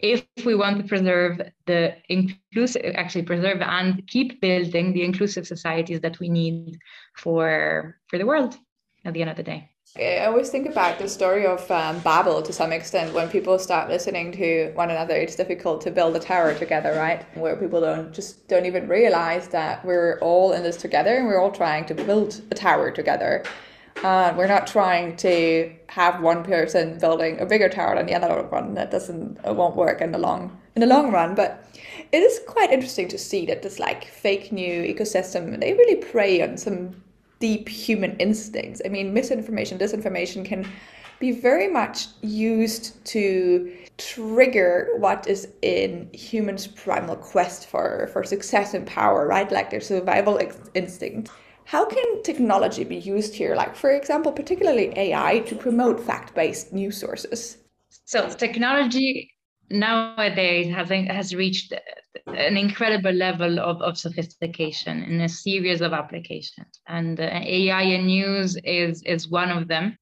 if 0.01 0.25
we 0.45 0.55
want 0.55 0.77
to 0.77 0.88
preserve 0.88 1.39
the 1.67 1.95
inclusive 2.09 2.81
actually 2.95 3.21
preserve 3.21 3.61
and 3.61 4.05
keep 4.07 4.41
building 4.41 4.93
the 4.93 5.03
inclusive 5.03 5.45
societies 5.45 6.01
that 6.01 6.19
we 6.19 6.27
need 6.27 6.77
for 7.15 7.97
for 8.07 8.17
the 8.17 8.25
world 8.25 8.57
at 9.05 9.13
the 9.13 9.21
end 9.21 9.29
of 9.29 9.38
the 9.38 9.43
day 9.43 9.69
I 9.98 10.25
always 10.25 10.50
think 10.50 10.69
about 10.69 11.00
the 11.00 11.10
story 11.10 11.45
of 11.45 11.69
um, 11.69 12.00
Babel 12.00 12.41
to 12.43 12.53
some 12.53 12.71
extent. 12.71 13.13
When 13.13 13.27
people 13.27 13.60
start 13.60 13.89
listening 13.89 14.31
to 14.33 14.71
one 14.74 14.89
another, 14.89 15.15
it's 15.15 15.36
difficult 15.36 15.81
to 15.81 15.91
build 15.91 16.15
a 16.15 16.19
tower 16.19 16.53
together, 16.53 16.93
right? 16.93 17.25
Where 17.38 17.57
people 17.57 17.81
don't 17.81 18.13
just 18.13 18.48
don't 18.48 18.65
even 18.65 18.88
realize 18.88 19.50
that 19.50 19.83
we're 19.83 20.17
all 20.19 20.53
in 20.53 20.63
this 20.63 20.77
together 20.77 21.17
and 21.17 21.27
we're 21.27 21.41
all 21.41 21.51
trying 21.51 21.86
to 21.88 21.93
build 21.93 22.41
a 22.51 22.55
tower 22.55 22.89
together. 22.89 23.43
Uh, 24.01 24.33
we're 24.38 24.48
not 24.48 24.65
trying 24.65 25.17
to 25.17 25.74
have 25.88 26.21
one 26.21 26.45
person 26.45 26.98
building 26.98 27.38
a 27.41 27.45
bigger 27.45 27.67
tower 27.67 27.95
than 27.95 28.05
the 28.05 28.15
other 28.15 28.43
one. 28.43 28.75
That 28.75 28.91
doesn't 28.91 29.39
it 29.45 29.55
won't 29.55 29.75
work 29.75 30.00
in 30.00 30.13
the 30.13 30.19
long 30.19 30.57
in 30.74 30.79
the 30.79 30.88
long 30.88 31.12
run. 31.12 31.36
But 31.36 31.67
it 32.13 32.24
is 32.24 32.39
quite 32.48 32.71
interesting 32.71 33.10
to 33.10 33.17
see 33.17 33.45
that 33.48 33.62
this 33.62 33.77
like 33.77 34.05
fake 34.05 34.53
new 34.53 34.83
ecosystem 34.83 35.60
they 35.60 35.74
really 35.74 35.98
prey 35.98 36.41
on 36.41 36.55
some 36.55 36.95
deep 37.41 37.67
human 37.67 38.15
instincts. 38.17 38.81
I 38.86 38.88
mean, 38.88 39.13
misinformation, 39.13 39.77
disinformation 39.77 40.45
can 40.45 40.65
be 41.19 41.31
very 41.31 41.67
much 41.67 42.07
used 42.21 43.03
to 43.05 43.71
trigger 43.98 44.89
what 44.98 45.27
is 45.27 45.50
in 45.62 46.10
humans' 46.13 46.67
primal 46.67 47.15
quest 47.15 47.67
for, 47.67 48.10
for 48.13 48.24
success 48.24 48.74
and 48.74 48.88
power, 48.88 49.27
right? 49.27 49.51
Like 49.51 49.69
their 49.69 49.81
survival 49.81 50.39
instinct. 50.74 51.29
How 51.65 51.86
can 51.86 52.24
technology 52.24 52.83
be 52.83 52.98
used 52.98 53.36
here, 53.36 53.55
like, 53.55 53.75
for 53.75 53.91
example, 53.91 54.31
particularly 54.31 54.91
AI, 54.98 55.39
to 55.39 55.55
promote 55.55 56.00
fact 56.00 56.33
based 56.33 56.74
news 56.74 56.98
sources? 56.98 57.57
So, 58.05 58.29
technology 58.29 59.30
nowadays 59.71 60.73
has, 60.73 60.89
has 60.89 61.35
reached 61.35 61.73
an 62.27 62.57
incredible 62.57 63.11
level 63.11 63.59
of, 63.59 63.81
of 63.81 63.97
sophistication 63.97 65.03
in 65.03 65.21
a 65.21 65.29
series 65.29 65.81
of 65.81 65.93
applications. 65.93 66.79
And 66.87 67.19
uh, 67.19 67.23
AI 67.43 67.81
in 67.81 68.05
news 68.05 68.57
is, 68.63 69.01
is 69.03 69.29
one 69.29 69.49
of 69.49 69.67
them. 69.67 69.97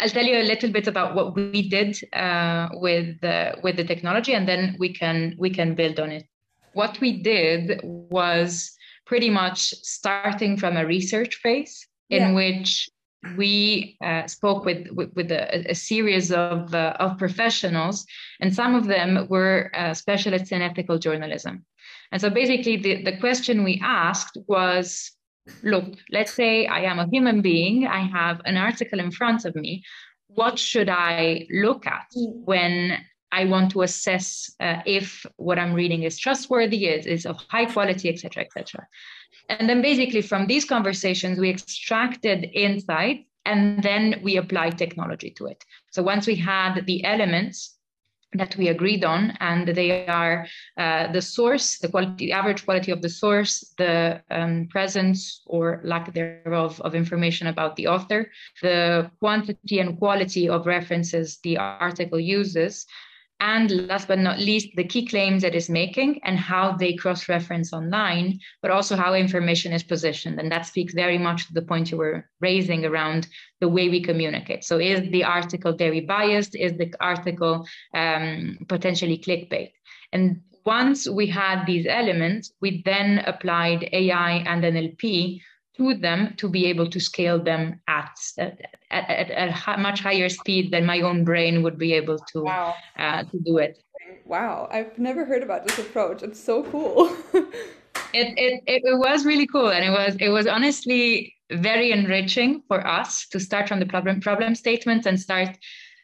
I'll 0.00 0.08
tell 0.08 0.24
you 0.24 0.38
a 0.38 0.44
little 0.44 0.70
bit 0.70 0.86
about 0.86 1.14
what 1.14 1.34
we 1.34 1.68
did 1.68 1.98
uh, 2.12 2.68
with 2.74 3.22
uh, 3.24 3.56
with 3.60 3.76
the 3.76 3.82
technology, 3.82 4.34
and 4.34 4.46
then 4.46 4.76
we 4.78 4.92
can 4.92 5.34
we 5.36 5.50
can 5.50 5.74
build 5.74 5.98
on 5.98 6.12
it. 6.12 6.26
What 6.74 7.00
we 7.00 7.20
did 7.20 7.80
was 7.82 8.70
pretty 9.04 9.30
much 9.30 9.74
starting 9.82 10.56
from 10.56 10.76
a 10.76 10.86
research 10.86 11.34
phase 11.42 11.88
in 12.08 12.22
yeah. 12.22 12.32
which 12.34 12.88
we 13.36 13.96
uh, 14.02 14.26
spoke 14.26 14.64
with 14.64 14.88
with, 14.92 15.12
with 15.14 15.30
a, 15.32 15.70
a, 15.70 15.74
series 15.74 16.30
of 16.30 16.72
uh, 16.74 16.94
of 17.00 17.18
professionals, 17.18 18.06
and 18.40 18.54
some 18.54 18.74
of 18.74 18.86
them 18.86 19.26
were 19.28 19.70
uh, 19.74 19.94
specialists 19.94 20.52
in 20.52 20.62
ethical 20.62 20.98
journalism. 20.98 21.64
And 22.12 22.20
so, 22.20 22.30
basically, 22.30 22.76
the, 22.76 23.02
the 23.02 23.16
question 23.18 23.64
we 23.64 23.80
asked 23.84 24.38
was, 24.46 25.12
look, 25.62 25.84
let's 26.10 26.32
say 26.32 26.66
I 26.66 26.80
am 26.80 26.98
a 26.98 27.08
human 27.08 27.42
being, 27.42 27.86
I 27.86 28.00
have 28.06 28.40
an 28.44 28.56
article 28.56 29.00
in 29.00 29.10
front 29.10 29.44
of 29.44 29.54
me. 29.54 29.82
What 30.28 30.58
should 30.58 30.88
I 30.88 31.46
look 31.50 31.86
at 31.86 32.06
mm. 32.16 32.44
when 32.44 32.98
I 33.32 33.44
want 33.44 33.70
to 33.72 33.82
assess 33.82 34.54
uh, 34.60 34.80
if 34.86 35.26
what 35.36 35.58
I'm 35.58 35.74
reading 35.74 36.02
is 36.02 36.18
trustworthy, 36.18 36.86
is, 36.86 37.06
is 37.06 37.26
of 37.26 37.36
high 37.48 37.66
quality, 37.66 38.08
etc., 38.08 38.44
etc. 38.44 38.86
And 39.48 39.68
then 39.68 39.82
basically 39.82 40.22
from 40.22 40.46
these 40.46 40.64
conversations, 40.64 41.38
we 41.38 41.50
extracted 41.50 42.50
insight 42.52 43.26
and 43.44 43.82
then 43.82 44.20
we 44.22 44.36
applied 44.36 44.76
technology 44.76 45.30
to 45.30 45.46
it. 45.46 45.64
So 45.90 46.02
once 46.02 46.26
we 46.26 46.36
had 46.36 46.84
the 46.86 47.04
elements 47.04 47.78
that 48.34 48.54
we 48.56 48.68
agreed 48.68 49.04
on, 49.04 49.32
and 49.40 49.68
they 49.68 50.06
are 50.06 50.46
uh, 50.76 51.10
the 51.12 51.22
source, 51.22 51.78
the 51.78 51.88
quality, 51.88 52.26
the 52.26 52.32
average 52.32 52.64
quality 52.64 52.92
of 52.92 53.00
the 53.00 53.08
source, 53.08 53.72
the 53.78 54.22
um, 54.30 54.68
presence 54.68 55.40
or 55.46 55.80
lack 55.82 56.12
thereof 56.12 56.78
of 56.82 56.94
information 56.94 57.46
about 57.46 57.74
the 57.76 57.86
author, 57.86 58.30
the 58.60 59.10
quantity 59.18 59.78
and 59.78 59.98
quality 59.98 60.46
of 60.46 60.66
references 60.66 61.38
the 61.42 61.56
article 61.56 62.20
uses, 62.20 62.84
and 63.40 63.86
last 63.86 64.08
but 64.08 64.18
not 64.18 64.40
least, 64.40 64.70
the 64.74 64.84
key 64.84 65.06
claims 65.06 65.42
that 65.42 65.54
is 65.54 65.70
making 65.70 66.20
and 66.24 66.36
how 66.38 66.72
they 66.72 66.94
cross 66.94 67.28
reference 67.28 67.72
online, 67.72 68.40
but 68.62 68.72
also 68.72 68.96
how 68.96 69.14
information 69.14 69.72
is 69.72 69.84
positioned. 69.84 70.40
And 70.40 70.50
that 70.50 70.66
speaks 70.66 70.92
very 70.92 71.18
much 71.18 71.46
to 71.46 71.54
the 71.54 71.62
point 71.62 71.90
you 71.90 71.98
were 71.98 72.28
raising 72.40 72.84
around 72.84 73.28
the 73.60 73.68
way 73.68 73.88
we 73.88 74.02
communicate. 74.02 74.64
So, 74.64 74.78
is 74.78 75.08
the 75.10 75.22
article 75.22 75.72
very 75.72 76.00
biased? 76.00 76.56
Is 76.56 76.76
the 76.76 76.92
article 77.00 77.66
um, 77.94 78.58
potentially 78.68 79.18
clickbait? 79.18 79.72
And 80.12 80.40
once 80.64 81.08
we 81.08 81.26
had 81.26 81.64
these 81.64 81.86
elements, 81.86 82.52
we 82.60 82.82
then 82.84 83.20
applied 83.20 83.88
AI 83.92 84.32
and 84.46 84.64
NLP 84.64 85.40
to 85.78 85.94
them 85.94 86.34
to 86.36 86.48
be 86.48 86.66
able 86.66 86.88
to 86.90 87.00
scale 87.00 87.42
them 87.42 87.80
at, 87.88 88.18
at, 88.36 88.60
at, 88.90 89.30
at 89.30 89.48
a 89.66 89.78
much 89.80 90.00
higher 90.00 90.28
speed 90.28 90.72
than 90.72 90.84
my 90.84 91.00
own 91.00 91.24
brain 91.24 91.62
would 91.62 91.78
be 91.78 91.92
able 91.94 92.18
to, 92.18 92.42
wow. 92.42 92.74
uh, 92.98 93.22
to 93.24 93.38
do 93.44 93.58
it. 93.58 93.78
Wow, 94.24 94.68
I've 94.70 94.98
never 94.98 95.24
heard 95.24 95.42
about 95.42 95.66
this 95.66 95.78
approach. 95.78 96.22
It's 96.22 96.40
so 96.40 96.62
cool. 96.64 97.06
it, 98.12 98.34
it, 98.36 98.62
it 98.66 98.98
was 98.98 99.24
really 99.24 99.46
cool. 99.46 99.70
And 99.70 99.84
it 99.84 99.90
was, 99.90 100.16
it 100.20 100.28
was 100.28 100.46
honestly 100.46 101.34
very 101.50 101.92
enriching 101.92 102.62
for 102.68 102.86
us 102.86 103.26
to 103.28 103.40
start 103.40 103.68
from 103.68 103.80
the 103.80 103.86
problem, 103.86 104.20
problem 104.20 104.54
statements 104.54 105.06
and 105.06 105.18
start 105.18 105.56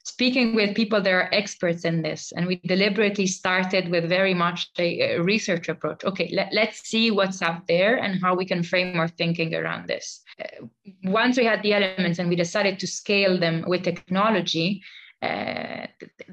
speaking 0.05 0.55
with 0.55 0.77
people 0.77 1.01
that 1.01 1.13
are 1.13 1.31
experts 1.33 1.85
in 1.85 2.03
this. 2.03 2.33
And 2.37 2.47
we 2.47 2.57
deliberately 2.67 3.27
started 3.27 3.89
with 3.89 4.09
very 4.09 4.35
much 4.35 4.69
a, 4.79 5.19
research 5.19 5.69
approach. 5.69 6.05
Okay, 6.05 6.31
let, 6.33 6.53
let's 6.53 6.87
see 6.87 7.11
what's 7.11 7.41
out 7.41 7.67
there 7.67 7.97
and 7.97 8.21
how 8.23 8.35
we 8.35 8.45
can 8.45 8.63
frame 8.63 8.99
our 8.99 9.09
thinking 9.09 9.55
around 9.55 9.89
this. 9.89 10.23
Uh, 10.39 10.67
once 11.05 11.39
we 11.39 11.45
had 11.45 11.63
the 11.63 11.73
elements 11.73 12.19
and 12.19 12.29
we 12.29 12.37
decided 12.37 12.79
to 12.79 12.87
scale 12.87 13.39
them 13.39 13.65
with 13.67 13.83
technology, 13.83 14.83
uh, 15.23 15.87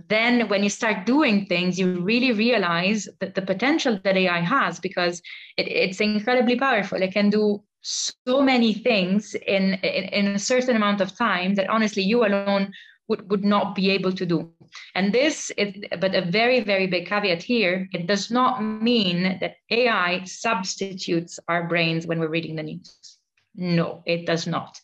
then 0.09 0.49
when 0.49 0.63
you 0.63 0.69
start 0.69 1.05
doing 1.05 1.45
things, 1.45 1.79
you 1.79 2.01
really 2.01 2.33
realize 2.33 3.07
that 3.21 3.35
the 3.35 3.41
potential 3.41 3.97
that 4.03 4.17
AI 4.17 4.41
has 4.41 4.81
because 4.81 5.21
it, 5.55 5.67
it's 5.69 6.01
incredibly 6.01 6.57
powerful. 6.57 7.01
It 7.01 7.13
can 7.13 7.29
do 7.29 7.63
so 7.83 8.41
many 8.41 8.73
things 8.73 9.33
in, 9.33 9.75
in, 9.75 10.03
in 10.05 10.27
a 10.27 10.39
certain 10.39 10.75
amount 10.75 10.99
of 10.99 11.15
time 11.17 11.55
that 11.55 11.69
honestly 11.69 12.03
you 12.03 12.25
alone 12.25 12.73
would, 13.11 13.29
would 13.29 13.43
not 13.43 13.75
be 13.75 13.91
able 13.91 14.13
to 14.13 14.25
do. 14.25 14.49
And 14.95 15.13
this 15.13 15.51
is, 15.57 15.75
but 15.99 16.15
a 16.15 16.21
very, 16.21 16.61
very 16.61 16.87
big 16.87 17.05
caveat 17.07 17.43
here, 17.43 17.89
it 17.91 18.07
does 18.07 18.31
not 18.31 18.63
mean 18.63 19.37
that 19.41 19.57
AI 19.69 20.23
substitutes 20.23 21.37
our 21.47 21.67
brains 21.67 22.07
when 22.07 22.19
we're 22.19 22.35
reading 22.37 22.55
the 22.55 22.63
news. 22.63 23.17
No, 23.53 24.01
it 24.05 24.25
does 24.25 24.47
not. 24.47 24.79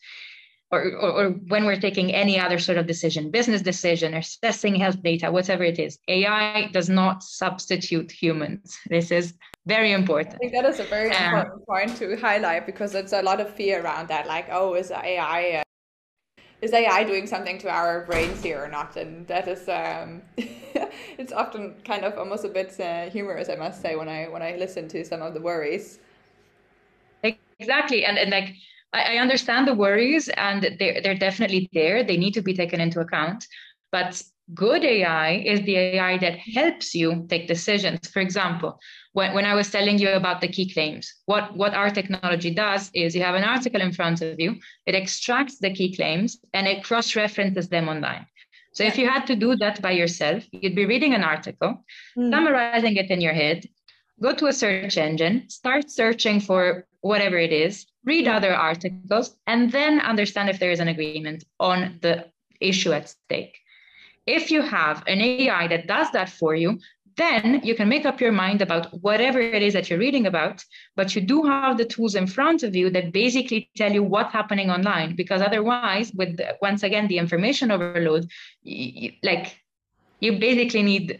Or, 0.69 0.81
or, 0.83 1.11
or, 1.19 1.29
when 1.47 1.63
we're 1.63 1.79
taking 1.79 2.13
any 2.13 2.37
other 2.37 2.59
sort 2.59 2.77
of 2.77 2.85
decision, 2.85 3.31
business 3.31 3.61
decision, 3.61 4.13
or 4.13 4.17
assessing 4.17 4.75
health 4.75 5.01
data, 5.01 5.31
whatever 5.31 5.63
it 5.63 5.79
is, 5.79 5.97
AI 6.09 6.69
does 6.73 6.89
not 6.89 7.23
substitute 7.23 8.11
humans. 8.11 8.77
This 8.89 9.09
is 9.09 9.33
very 9.65 9.93
important. 9.93 10.35
I 10.35 10.37
think 10.39 10.51
that 10.51 10.65
is 10.65 10.81
a 10.81 10.83
very 10.83 11.11
um, 11.11 11.35
important 11.35 11.65
point 11.65 11.95
to 11.99 12.17
highlight 12.17 12.65
because 12.65 12.91
there's 12.91 13.13
a 13.13 13.21
lot 13.21 13.39
of 13.39 13.55
fear 13.55 13.81
around 13.81 14.09
that. 14.09 14.27
Like, 14.27 14.47
oh, 14.51 14.73
is 14.73 14.91
AI 14.91 15.63
is 16.61 16.73
AI 16.73 17.03
doing 17.03 17.27
something 17.27 17.57
to 17.59 17.69
our 17.69 18.05
brains 18.05 18.41
here 18.41 18.63
or 18.63 18.67
not? 18.67 18.95
And 18.95 19.27
that 19.27 19.47
is, 19.47 19.67
um, 19.69 20.21
it's 21.17 21.31
often 21.31 21.75
kind 21.85 22.03
of 22.03 22.17
almost 22.17 22.45
a 22.45 22.49
bit 22.49 22.79
uh, 22.79 23.09
humorous, 23.09 23.49
I 23.49 23.55
must 23.55 23.81
say, 23.81 23.95
when 23.95 24.09
I 24.09 24.25
when 24.25 24.41
I 24.41 24.55
listen 24.55 24.87
to 24.89 25.05
some 25.05 25.21
of 25.21 25.33
the 25.33 25.41
worries. 25.41 25.99
Exactly, 27.59 28.05
and 28.05 28.17
and 28.17 28.29
like 28.31 28.55
I, 28.93 29.15
I 29.15 29.17
understand 29.17 29.67
the 29.67 29.73
worries, 29.73 30.29
and 30.29 30.75
they're 30.79 31.01
they're 31.01 31.15
definitely 31.17 31.69
there. 31.73 32.03
They 32.03 32.17
need 32.17 32.33
to 32.35 32.41
be 32.41 32.53
taken 32.53 32.79
into 32.79 32.99
account, 32.99 33.45
but 33.91 34.21
good 34.53 34.83
AI 34.83 35.43
is 35.45 35.61
the 35.61 35.75
AI 35.75 36.17
that 36.19 36.37
helps 36.37 36.95
you 36.95 37.25
take 37.29 37.47
decisions. 37.47 38.07
For 38.07 38.21
example, 38.21 38.79
when, 39.13 39.33
when 39.33 39.45
I 39.45 39.55
was 39.55 39.69
telling 39.69 39.99
you 39.99 40.09
about 40.11 40.41
the 40.41 40.47
key 40.47 40.71
claims, 40.71 41.13
what, 41.25 41.55
what 41.55 41.73
our 41.73 41.89
technology 41.89 42.53
does 42.53 42.89
is 42.93 43.15
you 43.15 43.23
have 43.23 43.35
an 43.35 43.43
article 43.43 43.81
in 43.81 43.91
front 43.91 44.21
of 44.21 44.39
you, 44.39 44.55
it 44.85 44.95
extracts 44.95 45.59
the 45.59 45.73
key 45.73 45.95
claims 45.95 46.39
and 46.53 46.67
it 46.67 46.83
cross 46.83 47.15
references 47.15 47.67
them 47.67 47.89
online. 47.89 48.25
So 48.73 48.83
if 48.83 48.97
you 48.97 49.09
had 49.09 49.25
to 49.27 49.35
do 49.35 49.55
that 49.55 49.81
by 49.81 49.91
yourself, 49.91 50.43
you'd 50.51 50.75
be 50.75 50.85
reading 50.85 51.13
an 51.13 51.23
article, 51.23 51.83
mm. 52.17 52.29
summarizing 52.29 52.95
it 52.95 53.09
in 53.09 53.21
your 53.21 53.33
head, 53.33 53.65
go 54.21 54.33
to 54.33 54.47
a 54.47 54.53
search 54.53 54.97
engine, 54.97 55.49
start 55.49 55.89
searching 55.89 56.39
for 56.39 56.85
whatever 57.01 57.37
it 57.37 57.51
is, 57.51 57.87
read 58.05 58.27
other 58.27 58.53
articles, 58.53 59.35
and 59.47 59.71
then 59.71 59.99
understand 59.99 60.49
if 60.49 60.59
there 60.59 60.71
is 60.71 60.79
an 60.79 60.87
agreement 60.87 61.43
on 61.59 61.97
the 62.01 62.25
issue 62.61 62.93
at 62.93 63.09
stake. 63.09 63.57
If 64.27 64.51
you 64.51 64.61
have 64.61 65.03
an 65.07 65.21
AI 65.21 65.67
that 65.67 65.87
does 65.87 66.11
that 66.11 66.29
for 66.29 66.53
you, 66.53 66.79
then 67.15 67.61
you 67.63 67.73
can 67.73 67.89
make 67.89 68.05
up 68.05 68.21
your 68.21 68.31
mind 68.31 68.61
about 68.61 68.93
whatever 69.01 69.41
it 69.41 69.63
is 69.63 69.73
that 69.73 69.89
you're 69.89 69.97
reading 69.97 70.27
about, 70.27 70.63
but 70.95 71.15
you 71.15 71.21
do 71.21 71.43
have 71.43 71.77
the 71.77 71.85
tools 71.85 72.13
in 72.13 72.27
front 72.27 72.61
of 72.61 72.75
you 72.75 72.91
that 72.91 73.11
basically 73.11 73.69
tell 73.75 73.91
you 73.91 74.03
what's 74.03 74.31
happening 74.31 74.69
online. 74.69 75.15
Because 75.15 75.41
otherwise, 75.41 76.11
with 76.13 76.39
once 76.61 76.83
again 76.83 77.07
the 77.07 77.17
information 77.17 77.71
overload, 77.71 78.29
you, 78.61 79.13
like 79.23 79.59
you 80.19 80.37
basically 80.37 80.83
need 80.83 81.19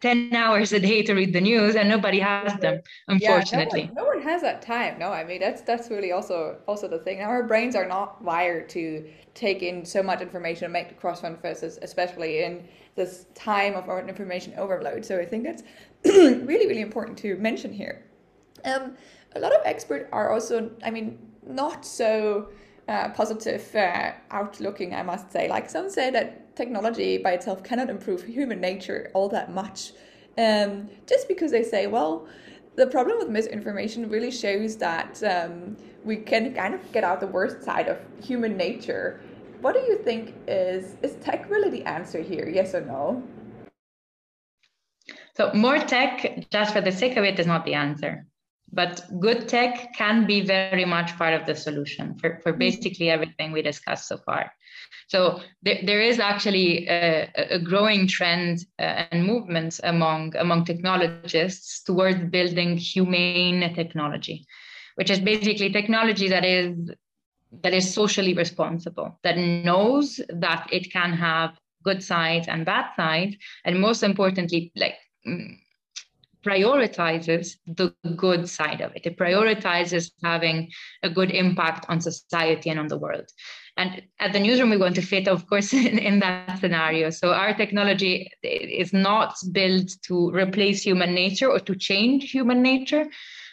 10 0.00 0.34
hours 0.34 0.72
a 0.72 0.78
day 0.78 1.02
to 1.02 1.14
read 1.14 1.32
the 1.32 1.40
news 1.40 1.74
and 1.74 1.88
nobody 1.88 2.20
has 2.20 2.56
them 2.60 2.80
unfortunately 3.08 3.82
yeah, 3.82 3.86
no, 3.86 4.04
one, 4.04 4.14
no, 4.14 4.16
one, 4.16 4.22
has 4.22 4.40
that 4.42 4.62
time. 4.62 4.98
No 4.98 5.08
i 5.08 5.24
mean 5.24 5.40
that's 5.40 5.62
that's 5.62 5.90
really 5.90 6.12
also 6.12 6.58
also 6.68 6.86
the 6.86 6.98
thing. 6.98 7.20
Our 7.22 7.42
brains 7.42 7.74
are 7.74 7.86
not 7.86 8.22
wired 8.22 8.68
to 8.70 9.04
take 9.34 9.62
in 9.62 9.84
so 9.84 10.02
much 10.02 10.20
information 10.20 10.64
and 10.64 10.72
make 10.72 10.88
the 10.88 10.94
cross 10.94 11.22
references 11.22 11.78
especially 11.82 12.44
in 12.44 12.68
this 12.94 13.26
time 13.34 13.74
of 13.74 13.88
information 14.08 14.54
overload. 14.56 15.04
So 15.04 15.18
i 15.18 15.24
think 15.24 15.42
that's 15.44 15.62
really 16.04 16.68
really 16.68 16.82
important 16.82 17.18
to 17.18 17.36
mention 17.36 17.72
here. 17.72 18.04
Um, 18.64 18.96
a 19.34 19.40
lot 19.40 19.52
of 19.52 19.60
experts 19.64 20.08
are 20.12 20.30
also 20.30 20.70
i 20.84 20.90
mean 20.90 21.18
not 21.46 21.84
so 21.84 22.48
uh, 22.88 23.08
positive 23.10 23.74
uh, 23.74 24.12
outlooking 24.30 24.94
i 24.94 25.02
must 25.02 25.32
say 25.32 25.48
like 25.48 25.70
some 25.70 25.88
say 25.88 26.10
that 26.10 26.44
technology 26.56 27.18
by 27.18 27.32
itself 27.32 27.62
cannot 27.62 27.90
improve 27.90 28.22
human 28.22 28.60
nature 28.60 29.10
all 29.14 29.28
that 29.28 29.52
much. 29.52 29.92
Um, 30.36 30.88
just 31.06 31.28
because 31.28 31.50
they 31.50 31.62
say, 31.62 31.86
well, 31.86 32.26
the 32.76 32.86
problem 32.86 33.18
with 33.18 33.28
misinformation 33.28 34.08
really 34.08 34.30
shows 34.30 34.76
that 34.76 35.22
um, 35.22 35.76
we 36.04 36.16
can 36.16 36.54
kind 36.54 36.74
of 36.74 36.92
get 36.92 37.04
out 37.04 37.20
the 37.20 37.26
worst 37.26 37.62
side 37.62 37.88
of 37.88 37.98
human 38.22 38.56
nature. 38.56 39.20
What 39.60 39.74
do 39.74 39.80
you 39.80 39.98
think 39.98 40.34
is 40.48 40.96
is 41.02 41.14
tech 41.24 41.48
really 41.48 41.70
the 41.70 41.84
answer 41.84 42.20
here? 42.20 42.48
Yes 42.48 42.74
or 42.74 42.80
no? 42.80 43.22
So 45.36 45.52
more 45.54 45.78
tech 45.78 46.46
just 46.50 46.72
for 46.72 46.80
the 46.80 46.92
sake 46.92 47.16
of 47.16 47.24
it 47.24 47.38
is 47.38 47.46
not 47.46 47.64
the 47.64 47.74
answer. 47.74 48.26
But 48.74 49.02
good 49.20 49.48
tech 49.48 49.94
can 49.94 50.26
be 50.26 50.40
very 50.40 50.84
much 50.84 51.16
part 51.16 51.32
of 51.32 51.46
the 51.46 51.54
solution 51.54 52.18
for, 52.18 52.40
for 52.42 52.50
mm-hmm. 52.50 52.58
basically 52.58 53.08
everything 53.10 53.52
we 53.52 53.62
discussed 53.62 54.08
so 54.08 54.18
far. 54.18 54.52
So 55.06 55.40
there, 55.62 55.78
there 55.84 56.00
is 56.00 56.18
actually 56.18 56.88
a, 56.88 57.30
a 57.50 57.58
growing 57.58 58.08
trend 58.08 58.66
uh, 58.78 59.06
and 59.10 59.26
movement 59.26 59.78
among, 59.84 60.34
among 60.36 60.64
technologists 60.64 61.82
towards 61.84 62.18
building 62.30 62.76
humane 62.76 63.74
technology, 63.74 64.46
which 64.96 65.10
is 65.10 65.20
basically 65.20 65.70
technology 65.70 66.28
that 66.28 66.44
is 66.44 66.76
that 67.62 67.72
is 67.72 67.94
socially 67.94 68.34
responsible, 68.34 69.18
that 69.22 69.38
knows 69.38 70.20
that 70.28 70.66
it 70.72 70.92
can 70.92 71.12
have 71.12 71.56
good 71.84 72.02
sides 72.02 72.48
and 72.48 72.66
bad 72.66 72.86
sides, 72.96 73.36
and 73.64 73.80
most 73.80 74.02
importantly, 74.02 74.72
like 74.74 74.96
mm, 75.24 75.56
prioritizes 76.44 77.56
the 77.66 77.94
good 78.16 78.48
side 78.48 78.80
of 78.80 78.94
it. 78.94 79.06
It 79.06 79.18
prioritizes 79.18 80.10
having 80.22 80.70
a 81.02 81.10
good 81.10 81.30
impact 81.30 81.86
on 81.88 82.00
society 82.00 82.70
and 82.70 82.78
on 82.78 82.88
the 82.88 82.98
world. 82.98 83.28
And 83.76 84.02
at 84.20 84.32
the 84.32 84.40
newsroom, 84.40 84.70
we 84.70 84.76
want 84.76 84.94
to 84.96 85.02
fit, 85.02 85.26
of 85.26 85.46
course, 85.48 85.72
in, 85.72 85.98
in 85.98 86.20
that 86.20 86.60
scenario. 86.60 87.10
So 87.10 87.32
our 87.32 87.54
technology 87.54 88.30
is 88.42 88.92
not 88.92 89.34
built 89.52 89.90
to 90.02 90.30
replace 90.30 90.82
human 90.82 91.14
nature 91.14 91.50
or 91.50 91.60
to 91.60 91.74
change 91.74 92.30
human 92.30 92.62
nature, 92.62 93.06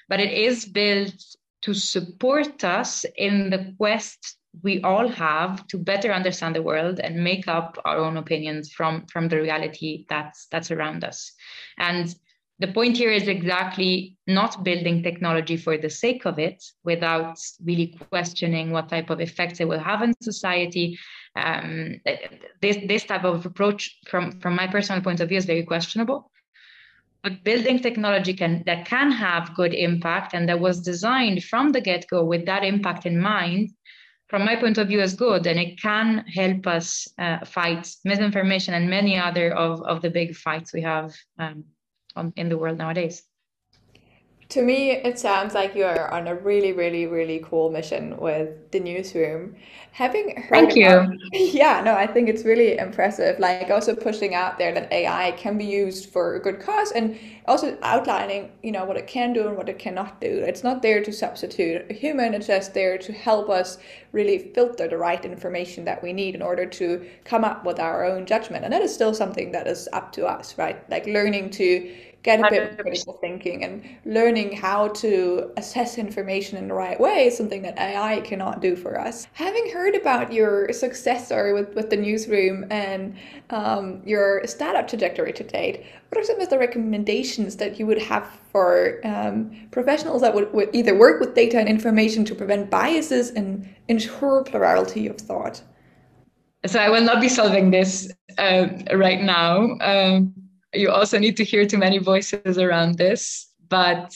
but 0.10 0.20
it 0.20 0.34
is 0.34 0.66
built 0.66 1.16
to 1.62 1.74
support 1.74 2.64
us 2.64 3.06
in 3.16 3.50
the 3.50 3.74
quest 3.78 4.38
we 4.64 4.82
all 4.82 5.08
have 5.08 5.66
to 5.68 5.78
better 5.78 6.12
understand 6.12 6.56
the 6.56 6.62
world 6.62 7.00
and 7.00 7.24
make 7.24 7.48
up 7.48 7.78
our 7.86 7.98
own 7.98 8.18
opinions 8.18 8.70
from 8.72 9.06
from 9.06 9.30
the 9.30 9.40
reality 9.40 10.06
that's 10.10 10.48
that's 10.48 10.72
around 10.72 11.06
us 11.06 11.32
and 11.78 12.16
the 12.62 12.72
point 12.72 12.96
here 12.96 13.12
is 13.12 13.28
exactly 13.28 14.16
not 14.28 14.64
building 14.64 15.02
technology 15.02 15.58
for 15.58 15.80
the 15.80 15.90
sake 15.90 16.26
of 16.26 16.38
it 16.38 16.64
without 16.84 17.40
really 17.66 17.98
questioning 18.12 18.70
what 18.70 18.88
type 18.88 19.10
of 19.10 19.20
effects 19.20 19.60
it 19.60 19.68
will 19.68 19.80
have 19.80 20.04
in 20.04 20.14
society. 20.22 21.00
Um, 21.36 22.00
this, 22.62 22.78
this 22.88 23.04
type 23.04 23.24
of 23.24 23.48
approach, 23.48 23.98
from, 24.08 24.40
from 24.40 24.56
my 24.56 24.68
personal 24.68 25.02
point 25.02 25.22
of 25.22 25.30
view, 25.30 25.40
is 25.40 25.46
very 25.46 25.64
questionable. 25.64 26.30
But 27.24 27.44
building 27.44 27.80
technology 27.80 28.34
can, 28.34 28.62
that 28.68 28.86
can 28.86 29.12
have 29.12 29.56
good 29.56 29.74
impact 29.74 30.36
and 30.36 30.48
that 30.48 30.60
was 30.60 30.82
designed 30.82 31.44
from 31.44 31.72
the 31.72 31.82
get 31.82 32.06
go 32.12 32.24
with 32.24 32.46
that 32.46 32.64
impact 32.64 33.08
in 33.08 33.20
mind, 33.20 33.70
from 34.28 34.46
my 34.46 34.56
point 34.56 34.78
of 34.78 34.88
view, 34.88 35.02
is 35.02 35.16
good. 35.16 35.48
And 35.48 35.60
it 35.60 35.82
can 35.82 36.26
help 36.28 36.68
us 36.68 37.08
uh, 37.18 37.44
fight 37.44 37.92
misinformation 38.06 38.76
and 38.76 38.88
many 38.88 39.18
other 39.18 39.52
of, 39.52 39.82
of 39.82 40.04
the 40.04 40.12
big 40.12 40.36
fights 40.36 40.74
we 40.74 40.82
have 40.82 41.12
um, 41.40 41.64
on, 42.16 42.34
in 42.36 42.50
the 42.50 42.58
world 42.58 42.78
nowadays. 42.78 43.24
To 44.50 44.62
me, 44.62 44.92
it 44.92 45.18
sounds 45.18 45.54
like 45.54 45.76
you 45.76 45.86
are 45.86 46.12
on 46.12 46.28
a 46.28 46.36
really, 46.36 46.74
really, 46.74 47.08
really 47.08 47.40
cool 47.42 47.72
mission 47.72 48.18
with 48.18 48.70
the 48.72 48.82
newsroom. 48.82 49.56
Having 49.94 50.42
heard 50.42 50.50
Thank 50.50 50.76
you. 50.76 50.88
About, 50.88 51.16
yeah, 51.34 51.82
no, 51.82 51.96
I 51.96 52.06
think 52.06 52.28
it's 52.28 52.44
really 52.44 52.78
impressive. 52.78 53.40
Like 53.40 53.70
also 53.70 53.96
pushing 53.96 54.36
out 54.36 54.58
there 54.58 54.74
that 54.74 54.92
AI 54.92 55.32
can 55.38 55.58
be 55.58 55.64
used 55.64 56.10
for 56.10 56.36
a 56.36 56.42
good 56.42 56.60
cause 56.60 56.92
and 56.92 57.18
also 57.52 57.78
outlining, 57.84 58.50
you 58.64 58.72
know, 58.72 58.86
what 58.86 58.96
it 58.96 59.08
can 59.08 59.34
do 59.34 59.46
and 59.48 59.58
what 59.58 59.68
it 59.68 59.78
cannot 59.78 60.22
do. 60.22 60.28
It's 60.28 60.64
not 60.64 60.82
there 60.82 61.04
to 61.04 61.12
substitute 61.12 61.86
a 61.90 61.94
human, 61.94 62.34
it's 62.34 62.48
just 62.48 62.74
there 62.74 62.98
to 62.98 63.12
help 63.12 63.50
us 63.50 63.78
really 64.14 64.52
filter 64.56 64.88
the 64.88 64.98
right 64.98 65.24
information 65.24 65.84
that 65.86 66.02
we 66.02 66.14
need 66.14 66.34
in 66.34 66.42
order 66.42 66.66
to 66.66 67.06
come 67.26 67.44
up 67.44 67.66
with 67.66 67.78
our 67.80 68.06
own 68.06 68.26
judgment. 68.26 68.64
And 68.64 68.74
that 68.74 68.82
is 68.82 68.94
still 68.94 69.14
something 69.14 69.52
that 69.52 69.68
is 69.68 69.90
up 69.92 70.14
to 70.14 70.26
us, 70.26 70.58
right? 70.58 70.90
Like 70.90 71.06
learning 71.06 71.50
to 71.52 71.94
get 72.24 72.40
a 72.40 72.50
bit 72.50 72.72
of 72.72 72.78
critical 72.78 73.14
thinking 73.14 73.64
and 73.64 73.84
learning 74.06 74.56
how 74.56 74.90
to 74.90 75.52
assess 75.58 75.98
information 75.98 76.58
in 76.58 76.68
the 76.68 76.74
right 76.74 77.00
way 77.00 77.28
is 77.28 77.36
something 77.36 77.64
that 77.64 77.78
AI 77.80 78.22
cannot 78.22 78.62
do 78.62 78.76
for 78.76 79.00
us. 79.00 79.28
Having 79.34 79.72
heard 79.72 79.96
about 79.96 80.32
your 80.32 80.72
success 80.72 81.26
story 81.26 81.52
with, 81.52 81.74
with 81.74 81.90
the 81.90 81.98
newsroom 81.98 82.66
and 82.70 83.18
um, 83.50 84.02
your 84.06 84.46
startup 84.46 84.88
trajectory 84.88 85.34
to 85.34 85.44
date, 85.44 85.84
what 86.12 86.20
are 86.20 86.26
some 86.26 86.42
of 86.42 86.50
the 86.50 86.60
recommendations 86.60 87.56
that 87.56 87.80
you 87.80 87.86
would 87.86 88.02
have 88.02 88.30
for 88.52 89.00
um, 89.06 89.50
professionals 89.72 90.22
that 90.22 90.36
would, 90.36 90.52
would 90.54 90.70
either 90.76 90.94
work 90.94 91.22
with 91.22 91.34
data 91.36 91.58
and 91.58 91.70
information 91.70 92.26
to 92.26 92.36
prevent 92.36 92.70
biases 92.70 93.30
and 93.30 93.74
ensure 93.88 94.44
plurality 94.44 95.08
of 95.08 95.18
thought? 95.18 95.62
So 96.66 96.82
I 96.82 96.90
will 96.90 97.02
not 97.02 97.22
be 97.22 97.30
solving 97.30 97.72
this 97.72 98.12
uh, 98.38 98.68
right 98.94 99.22
now. 99.22 99.78
Um, 99.80 100.34
you 100.74 100.92
also 100.92 101.18
need 101.18 101.38
to 101.38 101.46
hear 101.46 101.66
too 101.66 101.78
many 101.78 101.98
voices 101.98 102.58
around 102.58 102.98
this. 102.98 103.48
But 103.70 104.14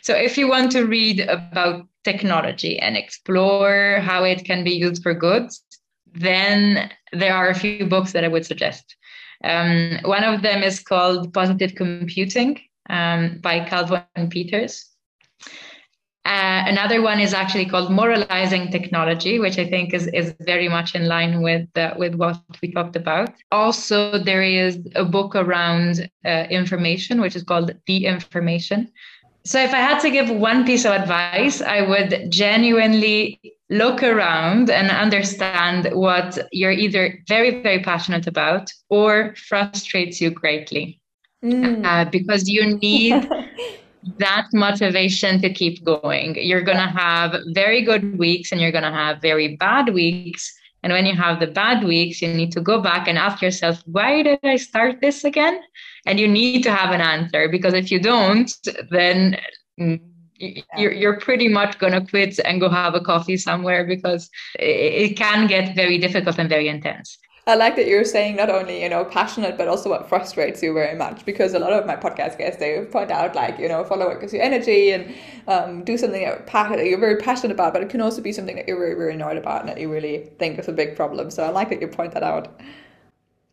so 0.00 0.14
if 0.14 0.38
you 0.38 0.48
want 0.48 0.70
to 0.72 0.84
read 0.84 1.20
about 1.22 1.88
technology 2.04 2.78
and 2.78 2.96
explore 2.96 3.98
how 4.00 4.22
it 4.22 4.44
can 4.44 4.62
be 4.62 4.70
used 4.70 5.02
for 5.02 5.12
good, 5.12 5.50
then 6.12 6.92
there 7.12 7.34
are 7.34 7.48
a 7.48 7.54
few 7.54 7.84
books 7.84 8.12
that 8.12 8.22
I 8.22 8.28
would 8.28 8.46
suggest. 8.46 8.96
Um, 9.44 9.98
one 10.04 10.24
of 10.24 10.42
them 10.42 10.62
is 10.62 10.80
called 10.80 11.32
Positive 11.32 11.74
Computing 11.74 12.60
um, 12.88 13.38
by 13.42 13.60
Calvo 13.60 14.02
and 14.16 14.30
Peters. 14.30 14.90
Uh, 16.26 16.64
another 16.66 17.02
one 17.02 17.20
is 17.20 17.34
actually 17.34 17.66
called 17.66 17.92
moralizing 17.92 18.70
technology, 18.70 19.38
which 19.38 19.58
I 19.58 19.68
think 19.68 19.92
is, 19.92 20.06
is 20.06 20.34
very 20.40 20.70
much 20.70 20.94
in 20.94 21.06
line 21.06 21.42
with 21.42 21.68
uh, 21.76 21.92
with 21.98 22.14
what 22.14 22.40
we 22.62 22.72
talked 22.72 22.96
about. 22.96 23.28
Also, 23.52 24.18
there 24.18 24.42
is 24.42 24.78
a 24.94 25.04
book 25.04 25.36
around 25.36 26.08
uh, 26.24 26.46
information, 26.48 27.20
which 27.20 27.36
is 27.36 27.42
called 27.42 27.72
The 27.86 28.06
Information. 28.06 28.90
So, 29.46 29.60
if 29.60 29.74
I 29.74 29.78
had 29.78 30.00
to 30.00 30.10
give 30.10 30.30
one 30.30 30.64
piece 30.64 30.84
of 30.84 30.92
advice, 30.92 31.60
I 31.60 31.82
would 31.82 32.30
genuinely 32.30 33.40
look 33.70 34.02
around 34.02 34.70
and 34.70 34.90
understand 34.90 35.88
what 35.92 36.38
you're 36.52 36.72
either 36.72 37.18
very, 37.28 37.62
very 37.62 37.82
passionate 37.82 38.26
about 38.26 38.70
or 38.88 39.34
frustrates 39.36 40.20
you 40.20 40.30
greatly. 40.30 41.00
Mm. 41.44 41.84
Uh, 41.84 42.08
because 42.10 42.48
you 42.48 42.74
need 42.76 43.28
that 44.18 44.46
motivation 44.52 45.40
to 45.42 45.52
keep 45.52 45.84
going. 45.84 46.36
You're 46.38 46.62
going 46.62 46.78
to 46.78 46.84
have 46.84 47.36
very 47.52 47.82
good 47.82 48.18
weeks 48.18 48.50
and 48.50 48.60
you're 48.60 48.72
going 48.72 48.84
to 48.84 48.90
have 48.90 49.20
very 49.20 49.56
bad 49.56 49.92
weeks. 49.92 50.52
And 50.84 50.92
when 50.92 51.06
you 51.06 51.16
have 51.16 51.40
the 51.40 51.46
bad 51.46 51.82
weeks, 51.82 52.20
you 52.20 52.28
need 52.28 52.52
to 52.52 52.60
go 52.60 52.78
back 52.78 53.08
and 53.08 53.16
ask 53.16 53.40
yourself, 53.40 53.82
why 53.86 54.22
did 54.22 54.38
I 54.44 54.56
start 54.56 55.00
this 55.00 55.24
again? 55.24 55.58
And 56.04 56.20
you 56.20 56.28
need 56.28 56.62
to 56.64 56.70
have 56.70 56.92
an 56.92 57.00
answer 57.00 57.48
because 57.48 57.72
if 57.72 57.90
you 57.90 57.98
don't, 57.98 58.52
then 58.90 59.38
mm, 59.80 59.98
you're, 60.76 60.92
you're 60.92 61.18
pretty 61.18 61.48
much 61.48 61.78
going 61.78 61.94
to 61.94 62.06
quit 62.06 62.38
and 62.44 62.60
go 62.60 62.68
have 62.68 62.94
a 62.94 63.00
coffee 63.00 63.38
somewhere 63.38 63.86
because 63.86 64.28
it 64.58 65.16
can 65.16 65.46
get 65.46 65.74
very 65.74 65.96
difficult 65.96 66.38
and 66.38 66.50
very 66.50 66.68
intense. 66.68 67.16
I 67.46 67.56
like 67.56 67.76
that 67.76 67.86
you're 67.86 68.04
saying 68.04 68.36
not 68.36 68.48
only, 68.48 68.82
you 68.82 68.88
know, 68.88 69.04
passionate, 69.04 69.58
but 69.58 69.68
also 69.68 69.90
what 69.90 70.08
frustrates 70.08 70.62
you 70.62 70.72
very 70.72 70.96
much. 70.96 71.26
Because 71.26 71.52
a 71.52 71.58
lot 71.58 71.74
of 71.74 71.84
my 71.84 71.94
podcast 71.94 72.38
guests, 72.38 72.58
they 72.58 72.82
point 72.86 73.10
out, 73.10 73.34
like, 73.34 73.58
you 73.58 73.68
know, 73.68 73.84
follow 73.84 74.08
what 74.08 74.20
gives 74.20 74.32
you 74.32 74.40
energy 74.40 74.92
and 74.92 75.14
um, 75.46 75.84
do 75.84 75.98
something 75.98 76.24
that 76.24 76.86
you're 76.86 76.98
very 76.98 77.16
passionate 77.16 77.52
about, 77.52 77.74
but 77.74 77.82
it 77.82 77.90
can 77.90 78.00
also 78.00 78.22
be 78.22 78.32
something 78.32 78.56
that 78.56 78.66
you're 78.66 78.78
very, 78.78 78.94
very 78.94 79.12
annoyed 79.12 79.36
about 79.36 79.60
and 79.60 79.68
that 79.68 79.78
you 79.78 79.92
really 79.92 80.30
think 80.38 80.58
is 80.58 80.68
a 80.68 80.72
big 80.72 80.96
problem. 80.96 81.30
So 81.30 81.44
I 81.44 81.50
like 81.50 81.68
that 81.68 81.82
you 81.82 81.88
point 81.88 82.14
that 82.14 82.22
out. 82.22 82.58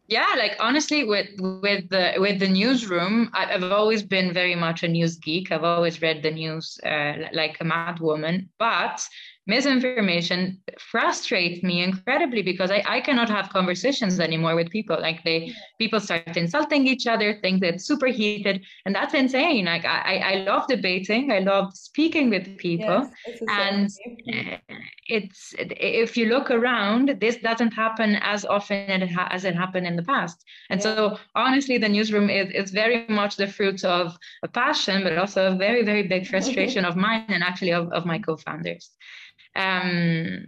Yeah, 0.08 0.36
like 0.38 0.58
honestly, 0.60 1.06
with 1.06 1.30
with 1.40 1.88
the 1.90 2.16
with 2.18 2.40
the 2.40 2.50
newsroom, 2.50 3.30
I've 3.34 3.64
always 3.64 4.04
been 4.04 4.34
very 4.34 4.56
much 4.56 4.84
a 4.84 4.90
news 4.90 5.16
geek. 5.16 5.54
I've 5.54 5.64
always 5.64 6.02
read 6.02 6.22
the 6.22 6.32
news 6.32 6.78
uh, 6.86 7.30
like 7.32 7.56
a 7.62 7.64
mad 7.64 8.02
woman, 8.02 8.50
but 8.60 9.08
misinformation 9.52 10.40
frustrates 10.80 11.62
me 11.62 11.84
incredibly 11.84 12.42
because 12.42 12.72
I, 12.72 12.82
I 12.96 13.02
cannot 13.02 13.30
have 13.30 13.50
conversations 13.50 14.18
anymore 14.28 14.56
with 14.56 14.70
people. 14.70 14.98
Like 15.08 15.20
they 15.26 15.54
people 15.78 16.00
start 16.00 16.38
insulting 16.38 16.88
each 16.88 17.06
other 17.14 17.30
think 17.42 17.56
that 17.62 17.74
it's 17.76 17.86
super 17.92 18.08
heated 18.08 18.56
and 18.86 18.96
that's 18.96 19.14
insane. 19.14 19.66
Like 19.74 19.86
i 19.86 20.16
i 20.32 20.36
love 20.50 20.64
debating. 20.76 21.24
I 21.38 21.40
love 21.52 21.66
speaking 21.90 22.26
with 22.34 22.46
people. 22.68 23.00
Yes, 23.28 23.40
and 23.66 23.90
eh, 24.34 24.58
it's 25.18 25.42
if 26.08 26.12
you 26.18 26.26
look 26.36 26.48
around 26.58 27.06
this 27.24 27.38
doesn't 27.50 27.74
happen 27.84 28.10
as 28.34 28.42
often 28.56 29.02
as 29.36 29.44
it 29.50 29.56
happened 29.64 29.88
in 29.92 29.98
the 30.00 30.08
past. 30.14 30.38
And 30.70 30.80
yeah. 30.80 30.88
so 30.88 31.18
honestly 31.44 31.78
the 31.86 31.94
newsroom 31.96 32.28
is, 32.40 32.48
is 32.62 32.72
very 32.84 33.00
much 33.22 33.34
the 33.36 33.50
fruit 33.58 33.84
of 33.98 34.06
a 34.48 34.50
passion 34.62 34.98
but 35.04 35.18
also 35.24 35.42
a 35.52 35.58
very 35.66 35.84
very 35.92 36.04
big 36.14 36.24
frustration 36.32 36.84
of 36.90 36.96
mine 37.06 37.26
and 37.36 37.44
actually 37.50 37.76
of, 37.80 37.86
of 37.98 38.06
my 38.12 38.18
co-founders 38.28 38.86
um, 39.56 40.48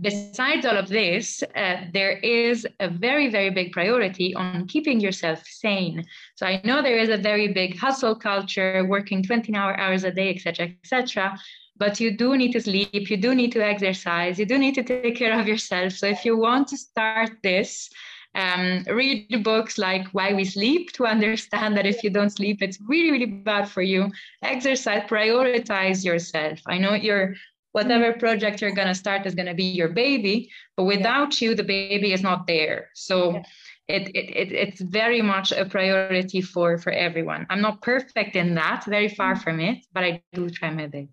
besides 0.00 0.64
all 0.64 0.76
of 0.76 0.88
this, 0.88 1.42
uh, 1.56 1.76
there 1.92 2.12
is 2.18 2.66
a 2.80 2.88
very, 2.88 3.28
very 3.28 3.50
big 3.50 3.72
priority 3.72 4.34
on 4.34 4.66
keeping 4.66 5.00
yourself 5.00 5.42
sane. 5.44 6.04
So 6.36 6.46
I 6.46 6.60
know 6.64 6.82
there 6.82 6.98
is 6.98 7.08
a 7.08 7.16
very 7.16 7.52
big 7.52 7.76
hustle 7.76 8.14
culture, 8.14 8.84
working 8.84 9.22
20 9.22 9.54
hour 9.54 9.78
hours 9.78 10.04
a 10.04 10.10
day, 10.10 10.34
etc., 10.34 10.70
etc. 10.84 11.38
But 11.76 12.00
you 12.00 12.16
do 12.16 12.36
need 12.36 12.52
to 12.52 12.60
sleep, 12.60 13.08
you 13.10 13.16
do 13.16 13.34
need 13.34 13.52
to 13.52 13.64
exercise, 13.64 14.38
you 14.38 14.46
do 14.46 14.58
need 14.58 14.74
to 14.74 14.82
take 14.82 15.16
care 15.16 15.38
of 15.38 15.46
yourself. 15.46 15.92
So 15.92 16.06
if 16.06 16.24
you 16.24 16.36
want 16.36 16.68
to 16.68 16.76
start 16.76 17.30
this, 17.42 17.88
um, 18.34 18.84
read 18.88 19.42
books 19.42 19.78
like 19.78 20.06
Why 20.08 20.34
We 20.34 20.44
Sleep 20.44 20.92
to 20.92 21.06
understand 21.06 21.76
that 21.76 21.86
if 21.86 22.04
you 22.04 22.10
don't 22.10 22.30
sleep, 22.30 22.62
it's 22.62 22.78
really, 22.86 23.10
really 23.10 23.26
bad 23.26 23.68
for 23.68 23.82
you. 23.82 24.10
Exercise, 24.42 25.02
prioritize 25.08 26.04
yourself. 26.04 26.60
I 26.66 26.78
know 26.78 26.94
you're 26.94 27.34
whatever 27.72 28.12
mm. 28.12 28.18
project 28.18 28.60
you're 28.60 28.72
going 28.72 28.88
to 28.88 28.94
start 28.94 29.26
is 29.26 29.34
going 29.34 29.46
to 29.46 29.54
be 29.54 29.64
your 29.64 29.88
baby 29.88 30.50
but 30.76 30.84
without 30.84 31.40
you 31.40 31.54
the 31.54 31.64
baby 31.64 32.12
is 32.12 32.22
not 32.22 32.46
there. 32.46 32.90
So 32.94 33.34
yeah. 33.34 33.42
it, 33.88 34.08
it, 34.14 34.30
it, 34.36 34.52
it's 34.52 34.80
very 34.80 35.22
much 35.22 35.52
a 35.52 35.64
priority 35.64 36.40
for 36.40 36.78
for 36.78 36.92
everyone. 36.92 37.46
I'm 37.50 37.60
not 37.60 37.82
perfect 37.82 38.36
in 38.36 38.54
that 38.54 38.84
very 38.86 39.08
far 39.08 39.34
mm. 39.34 39.42
from 39.42 39.60
it 39.60 39.86
but 39.92 40.04
i 40.04 40.22
do 40.32 40.48
try 40.50 40.70
my 40.70 40.86
best. 40.86 41.08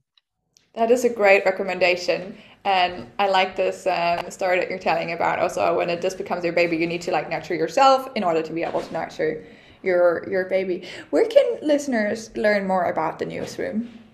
That 0.76 0.92
is 0.92 1.06
a 1.06 1.10
great 1.10 1.46
recommendation 1.46 2.38
and 2.66 3.08
i 3.20 3.28
like 3.30 3.56
this 3.56 3.88
um, 3.88 4.30
story 4.32 4.60
that 4.60 4.70
you're 4.70 4.80
telling 4.80 5.12
about 5.12 5.40
also. 5.40 5.78
When 5.78 5.90
it 5.90 6.02
just 6.02 6.18
becomes 6.18 6.44
your 6.44 6.54
baby 6.54 6.78
you 6.78 6.88
need 6.88 7.02
to 7.04 7.12
like 7.12 7.30
nurture 7.30 7.56
yourself 7.56 8.10
in 8.16 8.24
order 8.24 8.42
to 8.42 8.54
be 8.54 8.64
able 8.64 8.82
to 8.82 8.94
nurture 8.94 9.46
your 9.84 10.28
your 10.30 10.46
baby. 10.46 10.88
Where 11.12 11.28
can 11.28 11.60
listeners 11.62 12.36
learn 12.36 12.68
more 12.68 12.86
about 12.86 13.20
the 13.20 13.26
newsroom 13.26 14.05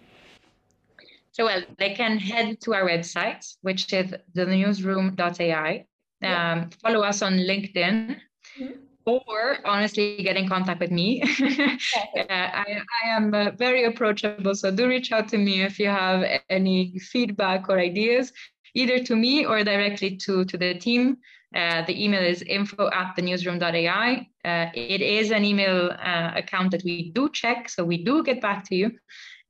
so, 1.32 1.46
well, 1.46 1.62
they 1.78 1.94
can 1.94 2.18
head 2.18 2.60
to 2.62 2.74
our 2.74 2.84
website, 2.84 3.46
which 3.62 3.92
is 3.94 4.14
thenewsroom.ai. 4.36 5.86
Um, 6.24 6.70
follow 6.84 7.02
us 7.02 7.22
on 7.22 7.34
LinkedIn. 7.34 8.18
Mm-hmm. 8.60 8.72
Or 9.06 9.58
honestly, 9.66 10.22
get 10.22 10.38
in 10.38 10.48
contact 10.48 10.80
with 10.80 10.92
me. 10.92 11.24
uh, 11.42 12.24
I, 12.30 12.82
I 13.04 13.10
am 13.10 13.34
uh, 13.34 13.50
very 13.52 13.86
approachable, 13.86 14.54
so 14.54 14.70
do 14.70 14.88
reach 14.88 15.12
out 15.12 15.28
to 15.30 15.40
me 15.40 15.64
if 15.64 15.80
you 15.80 15.88
have 15.88 16.24
any 16.50 17.00
feedback 17.00 17.68
or 17.68 17.80
ideas, 17.80 18.32
either 18.76 19.00
to 19.00 19.16
me 19.16 19.44
or 19.44 19.64
directly 19.64 20.18
to, 20.18 20.46
to 20.46 20.56
the 20.56 20.76
team. 20.76 21.18
Uh, 21.56 21.84
the 21.86 22.04
email 22.04 22.24
is 22.24 22.44
info 22.44 22.90
at 22.92 23.16
thenewsroom.ai. 23.18 24.28
Uh, 24.46 24.70
it 24.74 25.02
is 25.02 25.32
an 25.32 25.44
email 25.44 25.92
uh, 25.92 26.32
account 26.36 26.72
that 26.72 26.84
we 26.84 27.10
do 27.12 27.28
check, 27.30 27.70
so 27.70 27.84
we 27.84 28.04
do 28.04 28.24
get 28.24 28.40
back 28.40 28.64
to 28.66 28.76
you. 28.76 28.92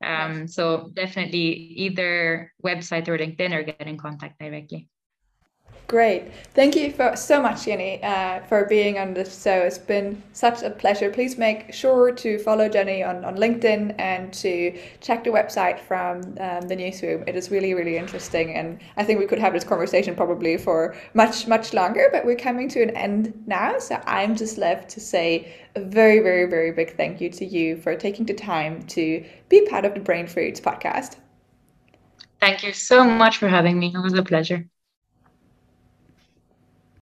Um, 0.02 0.48
so 0.48 0.90
definitely 0.94 1.54
either 1.86 2.52
website 2.64 3.08
or 3.08 3.18
LinkedIn 3.18 3.52
or 3.54 3.62
get 3.62 3.86
in 3.86 3.98
contact 3.98 4.38
directly. 4.38 4.88
Great. 5.92 6.32
Thank 6.54 6.74
you 6.74 6.90
for 6.90 7.14
so 7.16 7.42
much, 7.42 7.66
Jenny, 7.66 8.02
uh, 8.02 8.40
for 8.48 8.64
being 8.64 8.98
on 8.98 9.12
this 9.12 9.42
show. 9.42 9.60
It's 9.60 9.76
been 9.76 10.22
such 10.32 10.62
a 10.62 10.70
pleasure. 10.70 11.10
Please 11.10 11.36
make 11.36 11.70
sure 11.74 12.10
to 12.12 12.38
follow 12.38 12.66
Jenny 12.66 13.02
on, 13.02 13.26
on 13.26 13.36
LinkedIn 13.36 13.96
and 13.98 14.32
to 14.32 14.74
check 15.02 15.22
the 15.22 15.28
website 15.28 15.78
from 15.78 16.22
um, 16.40 16.62
the 16.66 16.76
newsroom. 16.76 17.24
It 17.26 17.36
is 17.36 17.50
really, 17.50 17.74
really 17.74 17.98
interesting. 17.98 18.54
And 18.54 18.80
I 18.96 19.04
think 19.04 19.20
we 19.20 19.26
could 19.26 19.38
have 19.38 19.52
this 19.52 19.64
conversation 19.64 20.14
probably 20.14 20.56
for 20.56 20.96
much, 21.12 21.46
much 21.46 21.74
longer, 21.74 22.08
but 22.10 22.24
we're 22.24 22.36
coming 22.36 22.70
to 22.70 22.82
an 22.82 22.96
end 22.96 23.34
now. 23.46 23.78
So 23.78 24.00
I'm 24.06 24.34
just 24.34 24.56
left 24.56 24.88
to 24.92 25.00
say 25.00 25.52
a 25.76 25.80
very, 25.80 26.20
very, 26.20 26.46
very 26.48 26.72
big 26.72 26.96
thank 26.96 27.20
you 27.20 27.28
to 27.28 27.44
you 27.44 27.76
for 27.76 27.94
taking 27.96 28.24
the 28.24 28.32
time 28.32 28.82
to 28.96 29.22
be 29.50 29.66
part 29.66 29.84
of 29.84 29.92
the 29.92 30.00
Brain 30.00 30.26
Fruits 30.26 30.58
podcast. 30.58 31.16
Thank 32.40 32.62
you 32.62 32.72
so 32.72 33.04
much 33.04 33.36
for 33.36 33.48
having 33.48 33.78
me. 33.78 33.92
It 33.94 34.00
was 34.00 34.14
a 34.14 34.22
pleasure. 34.22 34.64